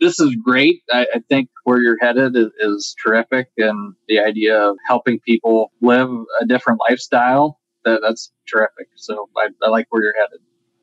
This 0.00 0.20
is 0.20 0.36
great. 0.44 0.82
I, 0.92 1.06
I 1.14 1.18
think 1.28 1.48
where 1.64 1.80
you're 1.80 1.96
headed 2.00 2.36
is, 2.36 2.48
is 2.58 2.94
terrific 3.02 3.48
and 3.56 3.94
the 4.08 4.18
idea 4.18 4.58
of 4.60 4.76
helping 4.86 5.20
people 5.20 5.72
live 5.80 6.10
a 6.40 6.46
different 6.46 6.80
lifestyle 6.88 7.60
that, 7.86 8.00
that's 8.02 8.30
terrific. 8.46 8.88
So 8.96 9.28
I, 9.36 9.48
I 9.62 9.70
like 9.70 9.86
where 9.90 10.02
you're 10.02 10.14
headed. 10.20 10.40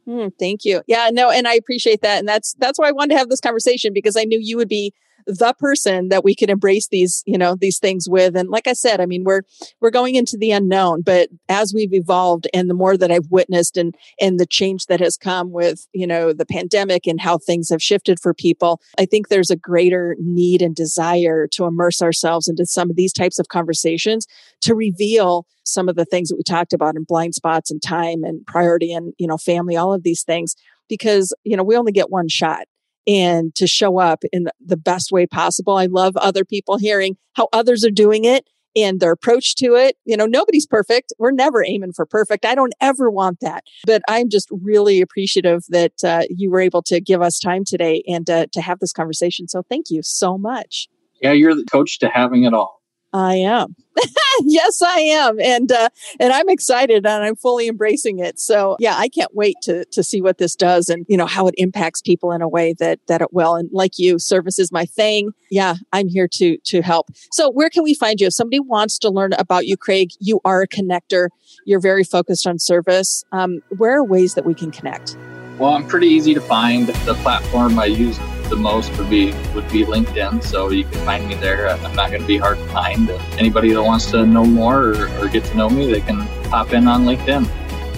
Mm, 0.07 0.31
thank 0.39 0.65
you. 0.65 0.81
Yeah, 0.87 1.09
no, 1.13 1.29
and 1.29 1.47
I 1.47 1.53
appreciate 1.53 2.01
that, 2.01 2.19
and 2.19 2.27
that's 2.27 2.55
that's 2.59 2.77
why 2.77 2.89
I 2.89 2.91
wanted 2.91 3.13
to 3.13 3.19
have 3.19 3.29
this 3.29 3.39
conversation 3.39 3.93
because 3.93 4.17
I 4.17 4.25
knew 4.25 4.37
you 4.41 4.57
would 4.57 4.67
be 4.67 4.93
the 5.25 5.53
person 5.59 6.09
that 6.09 6.23
we 6.23 6.35
could 6.35 6.49
embrace 6.49 6.87
these 6.89 7.23
you 7.25 7.37
know 7.37 7.55
these 7.55 7.79
things 7.79 8.07
with. 8.09 8.35
And 8.35 8.49
like 8.49 8.67
i 8.67 8.73
said 8.73 8.99
i 8.99 9.05
mean 9.05 9.23
we're 9.23 9.41
we're 9.81 9.89
going 9.89 10.15
into 10.15 10.37
the 10.37 10.51
unknown 10.51 11.01
but 11.01 11.29
as 11.49 11.73
we've 11.73 11.93
evolved 11.93 12.47
and 12.53 12.69
the 12.69 12.73
more 12.73 12.97
that 12.97 13.11
i've 13.11 13.29
witnessed 13.29 13.77
and 13.77 13.95
and 14.19 14.39
the 14.39 14.45
change 14.45 14.85
that 14.87 14.99
has 14.99 15.17
come 15.17 15.51
with 15.51 15.87
you 15.93 16.07
know 16.07 16.33
the 16.33 16.45
pandemic 16.45 17.05
and 17.07 17.21
how 17.21 17.37
things 17.37 17.69
have 17.69 17.81
shifted 17.81 18.19
for 18.19 18.33
people 18.33 18.81
i 18.99 19.05
think 19.05 19.27
there's 19.27 19.51
a 19.51 19.55
greater 19.55 20.15
need 20.19 20.61
and 20.61 20.75
desire 20.75 21.47
to 21.47 21.65
immerse 21.65 22.01
ourselves 22.01 22.47
into 22.47 22.65
some 22.65 22.89
of 22.89 22.95
these 22.95 23.13
types 23.13 23.39
of 23.39 23.47
conversations 23.47 24.27
to 24.61 24.75
reveal 24.75 25.45
some 25.65 25.89
of 25.89 25.95
the 25.95 26.05
things 26.05 26.29
that 26.29 26.35
we 26.35 26.43
talked 26.43 26.73
about 26.73 26.95
in 26.95 27.03
blind 27.03 27.35
spots 27.35 27.71
and 27.71 27.81
time 27.81 28.23
and 28.23 28.45
priority 28.45 28.93
and 28.93 29.13
you 29.17 29.27
know 29.27 29.37
family 29.37 29.75
all 29.75 29.93
of 29.93 30.03
these 30.03 30.23
things. 30.23 30.55
Because 30.89 31.33
you 31.43 31.55
know 31.55 31.63
we 31.63 31.77
only 31.77 31.91
get 31.91 32.09
one 32.09 32.27
shot 32.27 32.65
and 33.07 33.53
to 33.55 33.67
show 33.67 33.99
up 33.99 34.23
in 34.31 34.47
the 34.65 34.77
best 34.77 35.11
way 35.11 35.25
possible. 35.25 35.77
I 35.77 35.87
love 35.87 36.15
other 36.17 36.45
people 36.45 36.77
hearing 36.77 37.17
how 37.33 37.49
others 37.53 37.83
are 37.83 37.91
doing 37.91 38.25
it 38.25 38.47
and 38.75 38.99
their 38.99 39.11
approach 39.11 39.55
to 39.55 39.75
it. 39.75 39.97
You 40.05 40.17
know, 40.17 40.25
nobody's 40.25 40.65
perfect. 40.65 41.13
We're 41.19 41.31
never 41.31 41.63
aiming 41.63 41.93
for 41.93 42.05
perfect. 42.05 42.45
I 42.45 42.55
don't 42.55 42.73
ever 42.81 43.09
want 43.09 43.39
that. 43.41 43.63
But 43.85 44.01
I'm 44.07 44.29
just 44.29 44.49
really 44.51 45.01
appreciative 45.01 45.63
that 45.69 46.03
uh, 46.03 46.23
you 46.29 46.49
were 46.49 46.59
able 46.61 46.81
to 46.83 46.99
give 46.99 47.21
us 47.21 47.39
time 47.39 47.63
today 47.65 48.03
and 48.07 48.29
uh, 48.29 48.47
to 48.51 48.61
have 48.61 48.79
this 48.79 48.93
conversation. 48.93 49.47
So 49.47 49.63
thank 49.69 49.89
you 49.89 50.01
so 50.03 50.37
much. 50.37 50.87
Yeah, 51.21 51.31
you're 51.31 51.55
the 51.55 51.65
coach 51.65 51.99
to 51.99 52.09
having 52.09 52.43
it 52.43 52.53
all. 52.53 52.82
I 53.13 53.35
am. 53.35 53.75
yes, 54.41 54.81
I 54.81 54.99
am, 54.99 55.39
and 55.39 55.71
uh, 55.71 55.89
and 56.19 56.33
I'm 56.33 56.49
excited, 56.49 57.05
and 57.05 57.23
I'm 57.23 57.35
fully 57.35 57.67
embracing 57.67 58.17
it. 58.17 58.39
So 58.39 58.75
yeah, 58.79 58.95
I 58.97 59.07
can't 59.07 59.33
wait 59.35 59.55
to 59.63 59.85
to 59.85 60.03
see 60.03 60.19
what 60.19 60.39
this 60.39 60.55
does, 60.55 60.89
and 60.89 61.05
you 61.07 61.15
know 61.15 61.27
how 61.27 61.47
it 61.47 61.53
impacts 61.57 62.01
people 62.01 62.31
in 62.31 62.41
a 62.41 62.47
way 62.47 62.73
that 62.79 62.99
that 63.07 63.21
it 63.21 63.31
will. 63.31 63.55
And 63.55 63.69
like 63.71 63.99
you, 63.99 64.17
service 64.17 64.57
is 64.57 64.71
my 64.71 64.85
thing. 64.85 65.31
Yeah, 65.51 65.75
I'm 65.91 66.07
here 66.07 66.27
to 66.33 66.57
to 66.57 66.81
help. 66.81 67.07
So 67.31 67.51
where 67.51 67.69
can 67.69 67.83
we 67.83 67.93
find 67.93 68.19
you? 68.19 68.27
If 68.27 68.33
somebody 68.33 68.59
wants 68.59 68.97
to 68.99 69.09
learn 69.09 69.33
about 69.33 69.67
you, 69.67 69.77
Craig, 69.77 70.09
you 70.19 70.41
are 70.43 70.63
a 70.63 70.67
connector. 70.67 71.27
You're 71.65 71.79
very 71.79 72.03
focused 72.03 72.47
on 72.47 72.57
service. 72.57 73.23
Um, 73.31 73.61
where 73.77 73.99
are 73.99 74.03
ways 74.03 74.33
that 74.33 74.45
we 74.45 74.55
can 74.55 74.71
connect? 74.71 75.15
Well, 75.59 75.75
I'm 75.75 75.87
pretty 75.87 76.07
easy 76.07 76.33
to 76.33 76.41
find. 76.41 76.87
The 76.87 77.13
platform 77.15 77.77
I 77.77 77.85
use 77.85 78.17
the 78.53 78.61
most 78.61 78.95
would 78.97 79.09
be 79.09 79.33
would 79.55 79.67
be 79.69 79.83
LinkedIn. 79.83 80.43
So 80.43 80.69
you 80.69 80.83
can 80.83 81.05
find 81.05 81.27
me 81.27 81.35
there. 81.35 81.69
I'm 81.69 81.95
not 81.95 82.09
going 82.11 82.21
to 82.21 82.27
be 82.27 82.37
hard 82.37 82.57
to 82.57 82.67
find. 82.67 83.09
Anybody 83.37 83.73
that 83.73 83.81
wants 83.81 84.11
to 84.11 84.25
know 84.25 84.45
more 84.45 84.89
or, 84.89 85.07
or 85.19 85.27
get 85.27 85.43
to 85.45 85.57
know 85.57 85.69
me, 85.69 85.91
they 85.91 86.01
can 86.01 86.27
pop 86.49 86.73
in 86.73 86.87
on 86.87 87.03
LinkedIn. 87.03 87.49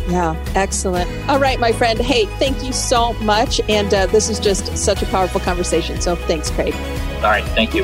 Yeah, 0.07 0.35
excellent. 0.55 1.09
All 1.27 1.39
right, 1.39 1.59
my 1.59 1.71
friend. 1.71 1.99
Hey, 1.99 2.25
thank 2.37 2.63
you 2.63 2.71
so 2.71 3.13
much. 3.13 3.59
And 3.67 3.93
uh, 3.93 4.05
this 4.05 4.29
is 4.29 4.39
just 4.39 4.77
such 4.77 5.01
a 5.01 5.05
powerful 5.07 5.41
conversation. 5.41 5.99
So 5.99 6.15
thanks, 6.15 6.49
Craig. 6.51 6.73
All 7.15 7.31
right, 7.31 7.43
thank 7.55 7.73
you. 7.73 7.83